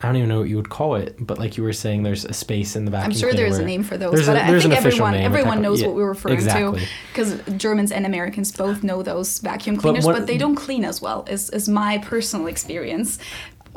I 0.00 0.06
don't 0.06 0.14
even 0.16 0.28
know 0.28 0.38
what 0.38 0.48
you 0.48 0.54
would 0.54 0.68
call 0.68 0.94
it, 0.94 1.16
but 1.18 1.40
like 1.40 1.56
you 1.56 1.64
were 1.64 1.72
saying, 1.72 2.04
there's 2.04 2.24
a 2.24 2.32
space 2.32 2.76
in 2.76 2.84
the 2.84 2.90
vacuum. 2.92 3.10
Cleaner. 3.12 3.28
I'm 3.30 3.34
sure 3.36 3.36
there's 3.36 3.58
a 3.58 3.64
name 3.64 3.82
for 3.82 3.96
those, 3.96 4.12
There's 4.12 4.26
but 4.26 4.36
a- 4.36 4.44
I 4.44 4.60
think 4.60 4.72
everyone 4.72 5.14
everyone 5.14 5.60
knows 5.60 5.80
yeah, 5.80 5.88
what 5.88 5.96
we're 5.96 6.08
referring 6.08 6.34
exactly. 6.34 6.80
to 6.82 6.86
because 7.12 7.40
Germans 7.56 7.90
and 7.90 8.06
Americans 8.06 8.52
both 8.52 8.84
know 8.84 9.02
those 9.02 9.40
vacuum 9.40 9.76
cleaners, 9.76 10.04
but, 10.06 10.14
what- 10.14 10.26
they 10.28 10.38
don't 10.38 10.54
clean 10.54 10.84
as 10.84 11.02
well. 11.02 11.24
Is 11.28 11.50
is 11.50 11.68
my 11.68 11.98
personal 11.98 12.46
experience, 12.46 13.18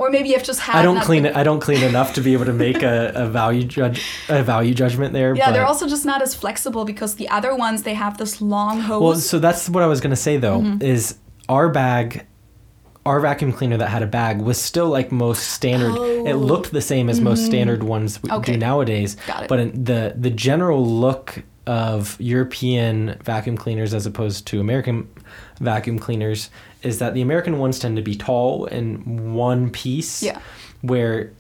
or 0.02 0.10
maybe 0.10 0.36
I've 0.36 0.44
just 0.44 0.60
had. 0.62 0.76
I 0.78 0.82
don't 0.82 1.00
clean 1.02 1.26
it. 1.28 1.36
I 1.36 1.44
don't 1.44 1.60
clean 1.60 1.84
enough 1.84 2.14
to 2.16 2.22
be 2.22 2.34
able 2.34 2.46
to 2.46 2.54
make 2.54 2.82
a, 2.82 3.12
a 3.14 3.28
value 3.28 3.64
judge 3.64 4.04
a 4.30 4.42
value 4.42 4.74
judgment 4.74 5.14
there. 5.14 5.36
Yeah, 5.36 5.46
but, 5.46 5.52
they're 5.54 5.66
also 5.66 5.88
just 5.88 6.06
not 6.06 6.22
as 6.24 6.34
flexible 6.34 6.86
because 6.86 7.16
the 7.16 7.30
other 7.30 7.56
ones 7.56 7.84
they 7.84 7.94
have 7.94 8.18
this 8.18 8.42
long 8.42 8.82
hose. 8.82 9.02
well. 9.02 9.16
So 9.16 9.38
that's 9.38 9.70
what 9.70 9.84
I 9.84 9.88
was 9.88 10.02
gonna 10.02 10.16
say 10.16 10.38
though. 10.38 10.62
Mm-hmm. 10.62 10.82
Is 10.82 11.20
our 11.48 11.70
bag, 11.70 12.26
our 13.06 13.20
vacuum 13.20 13.54
cleaner 13.54 13.78
that 13.78 13.90
had 13.90 14.02
a 14.02 14.08
bag 14.08 14.42
was 14.42 14.60
still 14.60 14.90
like 14.90 15.12
most 15.12 15.50
standard. 15.50 15.96
It 16.28 16.36
looked 16.36 16.72
the 16.72 16.82
same 16.82 17.08
as 17.08 17.22
most 17.22 17.46
standard 17.46 17.84
ones 17.84 18.22
we 18.24 18.30
Oh. 18.30 18.34
Mm-hmm. 18.34 18.42
Okay. 18.42 18.54
do 18.54 18.58
nowadays. 18.58 19.18
Got 19.28 19.44
it. 19.44 19.50
But 19.50 19.60
in 19.60 19.84
the 19.84 20.16
the 20.18 20.32
general 20.32 20.84
look 20.84 21.44
of 21.68 22.20
European 22.20 23.20
vacuum 23.24 23.56
cleaners 23.56 23.94
as 23.94 24.08
opposed 24.08 24.48
to 24.48 24.60
American 24.60 25.08
vacuum 25.60 26.00
cleaners 26.00 26.50
is 26.84 27.00
that 27.00 27.14
the 27.14 27.22
American 27.22 27.58
ones 27.60 27.80
tend 27.80 27.96
to 27.98 28.02
be 28.02 28.16
tall 28.16 28.66
and 28.66 29.36
one 29.36 29.70
piece. 29.70 30.24
Yeah. 30.24 30.40
Where 30.82 31.32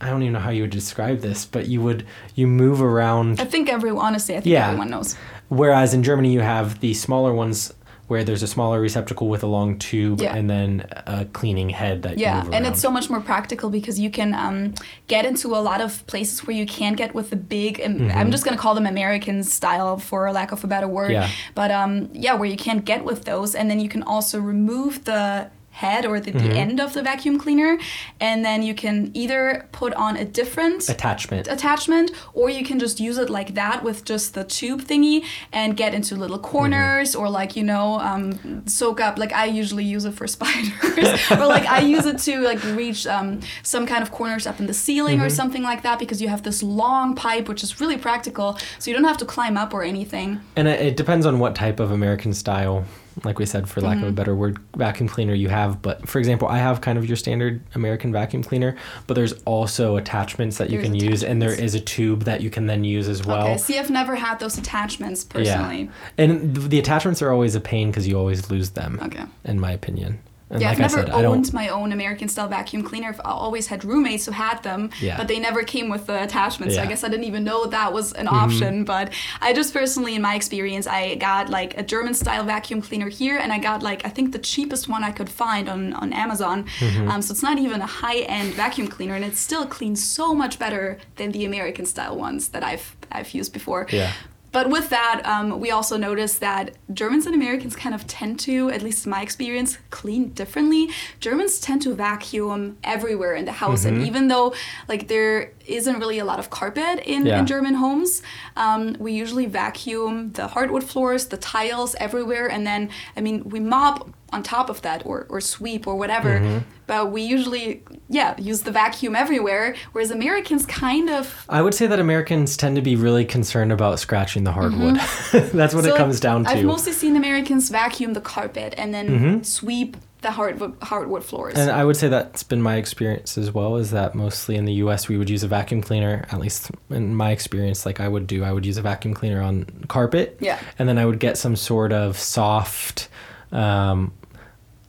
I 0.00 0.08
don't 0.08 0.22
even 0.22 0.32
know 0.32 0.38
how 0.40 0.50
you 0.50 0.62
would 0.62 0.70
describe 0.70 1.20
this, 1.20 1.44
but 1.44 1.68
you 1.68 1.80
would 1.82 2.06
you 2.34 2.46
move 2.46 2.80
around 2.82 3.40
I 3.40 3.44
think 3.44 3.68
everyone, 3.68 4.04
honestly, 4.04 4.34
I 4.36 4.40
think 4.40 4.52
Yeah. 4.52 4.66
everyone 4.68 4.90
knows. 4.90 5.14
Whereas 5.48 5.92
in 5.94 6.02
Germany, 6.02 6.32
you 6.32 6.40
have 6.40 6.80
the 6.80 6.94
smaller 6.94 7.32
ones 7.34 7.72
where 8.10 8.24
there's 8.24 8.42
a 8.42 8.46
smaller 8.48 8.80
receptacle 8.80 9.28
with 9.28 9.42
a 9.44 9.46
long 9.46 9.78
tube 9.78 10.20
Yeah. 10.20 10.34
and 10.36 10.50
then 10.50 10.84
a 11.06 11.26
cleaning 11.26 11.70
head 11.70 12.02
that 12.02 12.18
you 12.18 12.24
Yeah, 12.24 12.44
and 12.52 12.66
it's 12.66 12.80
so 12.80 12.90
much 12.90 13.08
more 13.08 13.20
practical 13.20 13.70
because 13.70 14.00
you 14.00 14.10
can 14.10 14.34
um, 14.34 14.74
get 15.06 15.24
into 15.24 15.54
a 15.54 15.62
lot 15.70 15.80
of 15.80 16.04
places 16.08 16.44
where 16.44 16.56
you 16.56 16.66
can't 16.66 16.96
get 16.96 17.14
with 17.14 17.30
the 17.30 17.36
big. 17.36 17.80
Um, 17.80 18.10
I'm 18.12 18.30
just 18.32 18.44
gonna 18.44 18.56
call 18.64 18.74
them 18.74 18.86
American 18.86 19.44
style 19.44 19.96
for 19.96 20.30
lack 20.32 20.50
of 20.50 20.64
a 20.64 20.66
better 20.66 20.88
word. 20.88 21.12
Yeah. 21.12 21.28
But 21.54 21.70
um, 21.70 22.10
yeah, 22.12 22.34
where 22.34 22.48
you 22.48 22.56
can't 22.56 22.84
get 22.84 23.04
with 23.04 23.24
those, 23.24 23.54
and 23.54 23.70
then 23.70 23.78
you 23.78 23.88
can 23.88 24.02
also 24.02 24.40
remove 24.40 25.04
the 25.04 25.48
head 25.84 26.02
or 26.10 26.16
the, 26.20 26.30
Mm-hmm. 26.30 26.48
the 26.48 26.54
end 26.64 26.78
of 26.80 26.92
the 26.96 27.02
vacuum 27.10 27.36
cleaner, 27.44 27.72
and 28.20 28.44
then 28.46 28.58
you 28.68 28.74
can 28.74 28.96
either 29.22 29.42
put 29.80 29.92
on 29.94 30.12
a 30.16 30.24
different 30.40 30.88
attachment. 30.88 31.44
attachment 31.56 32.08
or 32.40 32.46
you 32.56 32.62
can 32.68 32.78
just 32.78 32.96
use 33.08 33.18
it 33.24 33.28
like 33.38 33.50
that 33.54 33.82
with 33.82 33.98
just 34.12 34.34
the 34.34 34.44
tube 34.44 34.80
thingy 34.90 35.16
and 35.52 35.68
get 35.82 35.90
into 35.98 36.14
little 36.24 36.38
corners 36.38 37.14
or 37.20 37.26
like 37.40 37.56
you 37.58 37.64
know 37.72 37.86
um, 38.10 38.22
soak 38.66 38.98
up 39.06 39.14
like 39.18 39.32
i 39.32 39.44
usually 39.62 39.84
use 39.96 40.04
it 40.10 40.14
for 40.18 40.26
spiders 40.38 41.08
or 41.30 41.46
like 41.56 41.66
i 41.78 41.80
use 41.96 42.06
it 42.12 42.18
to 42.26 42.32
like 42.50 42.62
reach 42.82 43.06
um, 43.16 43.40
some 43.62 43.84
kind 43.86 44.02
of 44.02 44.10
corners 44.18 44.46
up 44.46 44.56
in 44.60 44.66
the 44.66 44.74
ceiling 44.84 45.20
or 45.20 45.28
something 45.40 45.62
like 45.70 45.82
that 45.82 45.98
because 45.98 46.18
you 46.22 46.28
have 46.34 46.42
this 46.42 46.62
long 46.62 47.14
pipe 47.14 47.48
which 47.50 47.62
is 47.66 47.80
really 47.80 47.96
practical 48.08 48.48
so 48.78 48.84
you 48.90 48.94
don't 48.96 49.08
have 49.12 49.16
to 49.24 49.28
climb 49.34 49.56
up 49.62 49.70
or 49.76 49.82
anything 49.82 50.28
And 50.56 50.66
it 50.68 50.96
depends 50.96 51.24
on 51.26 51.34
what 51.42 51.52
type 51.54 51.78
of 51.84 51.90
American 51.90 52.32
style, 52.34 52.84
like 53.24 53.38
we 53.38 53.46
said, 53.46 53.68
for 53.68 53.80
lack 53.80 53.96
Mm-hmm. 53.96 54.04
of 54.06 54.10
a 54.10 54.12
better 54.14 54.34
word, 54.34 54.58
vacuum 54.76 55.08
cleaner 55.08 55.34
you 55.34 55.48
have. 55.48 55.82
But 55.82 56.08
for 56.08 56.18
example, 56.18 56.48
I 56.48 56.58
have 56.58 56.80
kind 56.80 56.96
of 56.98 57.06
your 57.06 57.16
standard 57.16 57.60
American 57.74 58.12
vacuum 58.12 58.42
cleaner, 58.42 58.76
but 59.06 59.14
there's 59.14 59.32
also 59.44 59.96
attachments 59.96 60.58
that 60.58 60.70
you 60.70 60.80
can 60.80 60.94
use, 60.94 61.22
and 61.24 61.40
there 61.42 61.52
is 61.52 61.74
a 61.74 61.80
tube 61.80 62.24
that 62.24 62.40
you 62.40 62.50
can 62.50 62.66
then 62.66 62.84
use 62.84 63.08
as 63.08 63.24
well. 63.26 63.46
okay 63.48 63.56
see 63.58 63.78
i've 63.78 63.90
never 63.90 64.14
had 64.16 64.38
those 64.38 64.56
attachments 64.58 65.24
personally 65.24 65.82
Yeah. 65.84 65.90
And 66.18 66.54
th- 66.56 66.68
the 66.68 66.78
attachments 66.78 67.20
are 67.22 67.30
always 67.32 67.54
a 67.54 67.60
pain 67.60 67.90
because 67.90 68.06
you 68.08 68.18
always 68.18 68.50
lose 68.50 68.70
them, 68.70 68.98
okay 69.02 69.24
in 69.44 69.58
my 69.60 69.72
opinion. 69.72 70.18
And 70.50 70.60
yeah, 70.60 70.70
like 70.70 70.80
I've 70.80 70.92
I 70.92 70.96
never 70.96 71.12
said, 71.12 71.24
owned 71.24 71.52
my 71.52 71.68
own 71.68 71.92
American 71.92 72.28
style 72.28 72.48
vacuum 72.48 72.82
cleaner. 72.82 73.08
I've 73.08 73.20
always 73.24 73.68
had 73.68 73.84
roommates 73.84 74.26
who 74.26 74.32
had 74.32 74.62
them, 74.64 74.90
Yeah. 75.00 75.16
but 75.16 75.28
they 75.28 75.38
never 75.38 75.62
came 75.62 75.88
with 75.88 76.06
the 76.06 76.22
attachment. 76.24 76.72
So 76.72 76.82
I 76.82 76.86
guess 76.86 77.04
I 77.04 77.08
didn't 77.08 77.24
even 77.24 77.44
know 77.44 77.66
that 77.66 77.92
was 77.92 78.12
Mm-hmm. 78.12 78.20
an 78.20 78.28
option. 78.28 78.84
But 78.84 79.12
I 79.40 79.52
just 79.52 79.72
personally, 79.72 80.14
in 80.16 80.22
my 80.22 80.34
experience, 80.34 80.86
I 80.86 81.14
got 81.14 81.48
like 81.50 81.78
a 81.78 81.82
German 81.82 82.14
style 82.14 82.44
vacuum 82.44 82.82
cleaner 82.82 83.08
here, 83.08 83.38
and 83.38 83.52
I 83.52 83.58
got 83.58 83.82
like 83.82 84.04
I 84.04 84.08
think 84.08 84.32
the 84.32 84.38
cheapest 84.40 84.88
one 84.88 85.04
I 85.04 85.12
could 85.12 85.30
find 85.30 85.68
on 85.68 85.92
on 85.94 86.12
Amazon. 86.12 86.64
Mm-hmm. 86.80 87.08
Um, 87.08 87.22
so 87.22 87.32
it's 87.32 87.42
not 87.42 87.58
even 87.58 87.80
a 87.80 87.86
high 87.86 88.20
end 88.38 88.54
vacuum 88.54 88.88
cleaner, 88.88 89.14
and 89.14 89.24
it 89.24 89.36
still 89.36 89.66
cleans 89.66 90.02
so 90.02 90.34
much 90.34 90.58
better 90.58 90.98
than 91.16 91.30
the 91.32 91.44
American 91.44 91.86
style 91.86 92.16
ones 92.16 92.48
that 92.48 92.64
I've 92.64 92.96
I've 93.12 93.30
used 93.34 93.52
before. 93.52 93.86
Yeah. 93.92 94.12
But 94.52 94.68
with 94.68 94.88
that, 94.90 95.22
um, 95.24 95.60
we 95.60 95.70
also 95.70 95.96
noticed 95.96 96.40
that 96.40 96.72
Germans 96.92 97.24
and 97.26 97.34
Americans 97.34 97.76
kind 97.76 97.94
of 97.94 98.06
tend 98.06 98.40
to, 98.40 98.68
at 98.70 98.82
least 98.82 99.06
in 99.06 99.10
my 99.10 99.22
experience, 99.22 99.78
clean 99.90 100.30
differently. 100.30 100.88
Germans 101.20 101.60
tend 101.60 101.82
to 101.82 101.94
vacuum 101.94 102.76
everywhere 102.82 103.34
in 103.34 103.44
the 103.44 103.52
house, 103.52 103.84
Mm-hmm. 103.84 103.96
and 103.98 104.06
even 104.06 104.28
though 104.28 104.52
like 104.88 105.06
there 105.08 105.52
isn't 105.66 105.98
really 106.00 106.18
a 106.18 106.24
lot 106.24 106.38
of 106.40 106.50
carpet 106.50 107.00
in, 107.06 107.26
Yeah. 107.26 107.38
in 107.38 107.46
German 107.46 107.74
homes, 107.74 108.22
um, 108.56 108.96
we 108.98 109.12
usually 109.12 109.46
vacuum 109.46 110.32
the 110.32 110.48
hardwood 110.48 110.82
floors, 110.84 111.26
the 111.26 111.36
tiles 111.36 111.94
everywhere, 112.00 112.50
and 112.50 112.66
then 112.66 112.90
I 113.16 113.20
mean 113.20 113.48
we 113.48 113.60
mop 113.60 114.08
on 114.32 114.42
top 114.42 114.68
of 114.70 114.82
that 114.82 115.04
or, 115.06 115.26
or 115.28 115.40
sweep 115.40 115.86
or 115.86 115.94
whatever. 115.96 116.40
Mm-hmm. 116.40 116.58
But 116.86 117.12
we 117.12 117.22
usually 117.22 117.82
yeah 118.10 118.34
use 118.38 118.62
the 118.62 118.70
vacuum 118.70 119.16
everywhere, 119.16 119.74
whereas 119.92 120.10
Americans 120.10 120.66
kind 120.66 121.08
of 121.08 121.46
I 121.48 121.62
would 121.62 121.74
say 121.74 121.86
that 121.86 121.98
Americans 121.98 122.56
tend 122.56 122.76
to 122.76 122.82
be 122.82 122.96
really 122.96 123.24
concerned 123.24 123.72
about 123.72 123.98
scratching 124.00 124.44
the 124.44 124.52
hardwood. 124.52 124.96
That's 125.32 125.74
what 125.74 125.84
So, 125.84 125.94
it 125.94 125.96
comes 125.96 126.20
down 126.20 126.44
to. 126.44 126.50
I've 126.50 126.64
mostly 126.64 126.92
seen 126.92 127.16
Americans 127.16 127.70
vacuum 127.70 128.12
the 128.12 128.20
carpet 128.20 128.74
and 128.76 128.92
then 128.92 129.42
sweep 129.44 129.96
the 130.22 130.32
hardwood 130.32 130.76
hardwood 130.82 131.24
floors. 131.24 131.54
And 131.56 131.70
I 131.70 131.82
would 131.82 131.96
say 131.96 132.08
that's 132.08 132.42
been 132.42 132.60
my 132.60 132.76
experience 132.76 133.38
as 133.38 133.52
well. 133.52 133.76
Is 133.76 133.90
that 133.92 134.14
mostly 134.14 134.56
in 134.56 134.66
the 134.66 134.74
U.S. 134.74 135.08
we 135.08 135.16
would 135.16 135.30
use 135.30 135.42
a 135.42 135.48
vacuum 135.48 135.80
cleaner. 135.80 136.26
At 136.30 136.40
least 136.40 136.70
in 136.90 137.14
my 137.14 137.30
experience, 137.30 137.86
like 137.86 138.00
I 138.00 138.08
would 138.08 138.26
do, 138.26 138.44
I 138.44 138.52
would 138.52 138.66
use 138.66 138.76
a 138.76 138.82
vacuum 138.82 139.14
cleaner 139.14 139.40
on 139.40 139.64
carpet. 139.88 140.36
Yeah. 140.40 140.58
And 140.78 140.86
then 140.88 140.98
I 140.98 141.06
would 141.06 141.20
get 141.20 141.38
some 141.38 141.56
sort 141.56 141.92
of 141.92 142.18
soft, 142.18 143.08
um, 143.50 144.12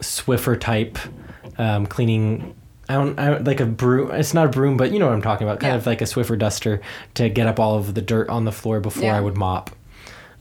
Swiffer 0.01 0.59
type 0.59 0.97
um, 1.57 1.85
cleaning. 1.85 2.55
I 2.91 3.03
don't, 3.03 3.19
I 3.19 3.29
don't 3.29 3.43
like 3.45 3.59
a 3.59 3.65
broom. 3.65 4.11
It's 4.11 4.33
not 4.33 4.47
a 4.47 4.49
broom, 4.49 4.77
but 4.77 4.91
you 4.91 4.99
know 4.99 5.07
what 5.07 5.13
I'm 5.13 5.21
talking 5.21 5.47
about. 5.47 5.59
Kind 5.59 5.71
Yeah. 5.71 5.77
of 5.77 5.85
like 5.85 6.01
a 6.01 6.05
Swiffer 6.05 6.37
duster 6.37 6.81
to 7.15 7.29
get 7.29 7.47
up 7.47 7.59
all 7.59 7.75
of 7.77 7.93
the 7.93 8.01
dirt 8.01 8.29
on 8.29 8.45
the 8.45 8.51
floor 8.51 8.79
before 8.79 9.03
Yeah. 9.05 9.17
I 9.17 9.21
would 9.21 9.37
mop. 9.37 9.71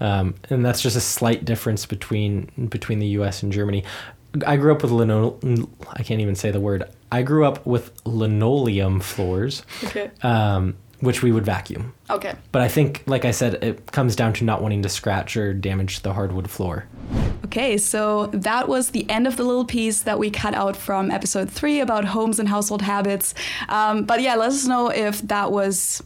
Um, 0.00 0.34
and 0.48 0.64
that's 0.64 0.80
just 0.80 0.96
a 0.96 1.00
slight 1.00 1.44
difference 1.44 1.84
between 1.86 2.50
between 2.70 2.98
the 3.00 3.06
U.S. 3.08 3.42
and 3.42 3.52
Germany. 3.52 3.84
I 4.46 4.56
grew 4.56 4.72
up 4.72 4.82
with 4.82 4.90
linoleum. 4.92 5.68
I 5.92 6.02
can't 6.02 6.20
even 6.20 6.34
say 6.36 6.50
the 6.50 6.60
word. 6.60 6.84
I 7.12 7.22
grew 7.22 7.44
up 7.44 7.66
with 7.66 7.92
linoleum 8.06 9.00
floors, 9.00 9.62
okay. 9.84 10.10
um, 10.22 10.76
which 11.00 11.22
we 11.22 11.32
would 11.32 11.44
vacuum. 11.44 11.92
Okay. 12.08 12.34
But 12.52 12.62
I 12.62 12.68
think, 12.68 13.02
like 13.06 13.24
I 13.24 13.30
said, 13.30 13.54
it 13.62 13.90
comes 13.92 14.14
down 14.14 14.32
to 14.34 14.44
not 14.44 14.62
wanting 14.62 14.82
to 14.82 14.88
scratch 14.88 15.36
or 15.36 15.52
damage 15.52 16.00
the 16.00 16.12
hardwood 16.12 16.50
floor. 16.50 16.86
Okay, 17.46 17.78
so 17.78 18.26
that 18.28 18.68
was 18.68 18.90
the 18.90 19.08
end 19.10 19.26
of 19.26 19.36
the 19.36 19.42
little 19.42 19.64
piece 19.64 20.02
that 20.02 20.18
we 20.18 20.30
cut 20.30 20.54
out 20.54 20.76
from 20.76 21.10
episode 21.10 21.50
three 21.50 21.80
about 21.80 22.04
homes 22.04 22.38
and 22.38 22.48
household 22.48 22.82
habits. 22.82 23.34
Um, 23.68 24.04
but 24.04 24.20
yeah, 24.20 24.36
let 24.36 24.50
us 24.50 24.66
know 24.66 24.88
if 24.88 25.20
that 25.22 25.50
was 25.50 26.02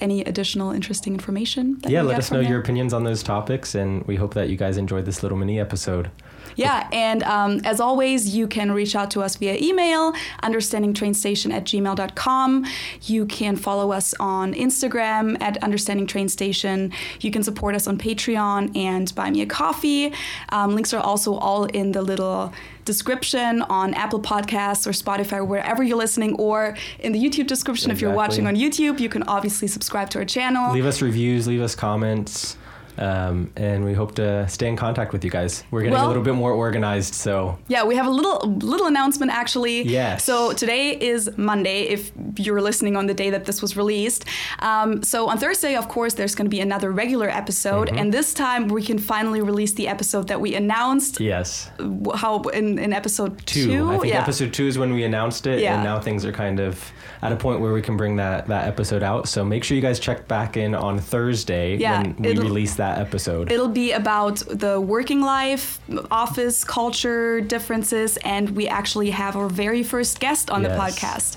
any 0.00 0.22
additional 0.22 0.72
interesting 0.72 1.14
information. 1.14 1.78
That 1.80 1.90
yeah, 1.90 2.02
let 2.02 2.18
us 2.18 2.30
know 2.30 2.40
there. 2.40 2.50
your 2.50 2.60
opinions 2.60 2.92
on 2.92 3.04
those 3.04 3.22
topics, 3.22 3.74
and 3.74 4.04
we 4.06 4.16
hope 4.16 4.34
that 4.34 4.48
you 4.48 4.56
guys 4.56 4.76
enjoyed 4.76 5.06
this 5.06 5.22
little 5.22 5.38
mini 5.38 5.60
episode. 5.60 6.10
Yeah, 6.56 6.88
and 6.92 7.22
um, 7.24 7.60
as 7.64 7.80
always, 7.80 8.34
you 8.34 8.46
can 8.46 8.72
reach 8.72 8.94
out 8.94 9.10
to 9.12 9.20
us 9.22 9.36
via 9.36 9.56
email, 9.60 10.12
understandingtrainstation 10.42 11.52
at 11.52 11.64
gmail.com. 11.64 12.66
You 13.02 13.26
can 13.26 13.56
follow 13.56 13.92
us 13.92 14.14
on 14.20 14.54
Instagram 14.54 15.40
at 15.40 15.60
understandingtrainstation. 15.60 16.92
You 17.20 17.30
can 17.30 17.42
support 17.42 17.74
us 17.74 17.86
on 17.86 17.98
Patreon 17.98 18.76
and 18.76 19.14
buy 19.14 19.30
me 19.30 19.42
a 19.42 19.46
coffee. 19.46 20.12
Um, 20.50 20.74
links 20.74 20.92
are 20.92 21.00
also 21.00 21.34
all 21.34 21.64
in 21.64 21.92
the 21.92 22.02
little 22.02 22.52
description 22.84 23.62
on 23.62 23.94
Apple 23.94 24.20
Podcasts 24.20 24.86
or 24.86 24.90
Spotify, 24.90 25.46
wherever 25.46 25.82
you're 25.82 25.96
listening, 25.96 26.34
or 26.36 26.76
in 26.98 27.12
the 27.12 27.22
YouTube 27.22 27.46
description 27.46 27.90
if 27.90 28.00
you're 28.00 28.12
watching 28.12 28.46
on 28.46 28.56
YouTube. 28.56 28.98
You 29.00 29.08
can 29.08 29.22
obviously 29.24 29.68
subscribe 29.68 30.10
to 30.10 30.18
our 30.18 30.24
channel. 30.24 30.72
Leave 30.72 30.86
us 30.86 31.00
reviews, 31.02 31.46
leave 31.46 31.60
us 31.60 31.74
comments. 31.74 32.56
Um, 32.98 33.50
and 33.56 33.84
we 33.84 33.94
hope 33.94 34.14
to 34.16 34.46
stay 34.48 34.68
in 34.68 34.76
contact 34.76 35.12
with 35.12 35.24
you 35.24 35.30
guys. 35.30 35.64
We're 35.70 35.80
getting 35.80 35.94
Well- 35.94 36.06
a 36.06 36.08
little 36.08 36.22
bit 36.22 36.34
more 36.34 36.52
organized, 36.52 37.14
so 37.14 37.58
Yeah, 37.68 37.84
we 37.84 37.96
have 37.96 38.06
a 38.06 38.10
little 38.10 38.40
little 38.60 38.86
announcement 38.86 39.32
actually. 39.32 39.82
Yes. 39.82 40.24
So 40.24 40.52
today 40.52 40.90
is 40.90 41.30
Monday, 41.36 41.82
if 41.84 42.12
you're 42.36 42.60
listening 42.60 42.96
on 42.96 43.06
the 43.06 43.14
day 43.14 43.30
that 43.30 43.44
this 43.46 43.62
was 43.62 43.76
released. 43.76 44.24
Um, 44.58 45.02
so 45.02 45.28
on 45.28 45.38
Thursday, 45.38 45.74
of 45.76 45.88
course, 45.88 46.14
there's 46.14 46.34
going 46.34 46.46
to 46.46 46.50
be 46.50 46.60
another 46.60 46.90
regular 46.90 47.28
episode, 47.28 47.88
Mm-hmm. 47.88 47.98
and 47.98 48.12
this 48.12 48.34
time 48.34 48.68
we 48.68 48.82
can 48.82 48.98
finally 48.98 49.40
release 49.40 49.72
the 49.72 49.88
episode 49.88 50.28
that 50.28 50.40
we 50.40 50.54
announced. 50.54 51.20
yes. 51.20 51.70
How 52.14 52.40
in, 52.52 52.78
in 52.78 52.92
episode 52.92 53.44
Two. 53.46 53.66
two? 53.66 53.88
I 53.90 53.98
think 53.98 54.12
yeah. 54.14 54.20
episode 54.20 54.52
two 54.52 54.66
is 54.66 54.76
when 54.78 54.92
we 54.92 55.04
announced 55.04 55.46
it, 55.46 55.60
Yeah. 55.60 55.74
and 55.76 55.84
now 55.84 55.98
things 56.00 56.24
are 56.26 56.32
kind 56.32 56.60
of 56.60 56.92
at 57.22 57.30
a 57.32 57.36
point 57.36 57.60
where 57.60 57.72
we 57.72 57.80
can 57.80 57.96
bring 57.96 58.16
that 58.16 58.46
that 58.48 58.66
episode 58.68 59.02
out. 59.02 59.28
So 59.28 59.44
make 59.44 59.62
sure 59.64 59.76
you 59.76 59.82
guys 59.82 59.98
check 60.00 60.26
back 60.28 60.56
in 60.56 60.74
on 60.74 60.98
Thursday 60.98 61.76
Yeah, 61.76 62.02
when 62.02 62.16
we 62.16 62.36
release 62.38 62.74
that 62.74 62.81
episode. 62.82 63.50
It'll 63.50 63.68
be 63.68 63.92
about 63.92 64.36
the 64.48 64.80
working 64.80 65.20
life, 65.20 65.80
office 66.10 66.64
culture 66.64 67.40
differences, 67.40 68.16
and 68.18 68.50
we 68.50 68.68
actually 68.68 69.10
have 69.10 69.36
our 69.36 69.48
very 69.48 69.82
first 69.82 70.20
guest 70.20 70.50
on 70.50 70.62
the 70.62 70.70
podcast. 70.70 71.36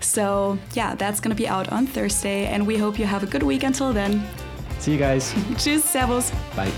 So, 0.00 0.58
yeah, 0.74 0.94
that's 0.94 1.20
going 1.20 1.30
to 1.30 1.36
be 1.36 1.48
out 1.48 1.70
on 1.72 1.86
Thursday, 1.86 2.46
and 2.46 2.66
we 2.66 2.76
hope 2.76 2.98
you 2.98 3.06
have 3.06 3.22
a 3.22 3.26
good 3.26 3.42
week 3.42 3.62
until 3.62 3.92
then. 3.92 4.26
See 4.78 4.92
you 4.92 4.98
guys. 4.98 5.32
Tschüss, 5.54 5.80
Servus. 5.80 6.30
Bye. 6.54 6.72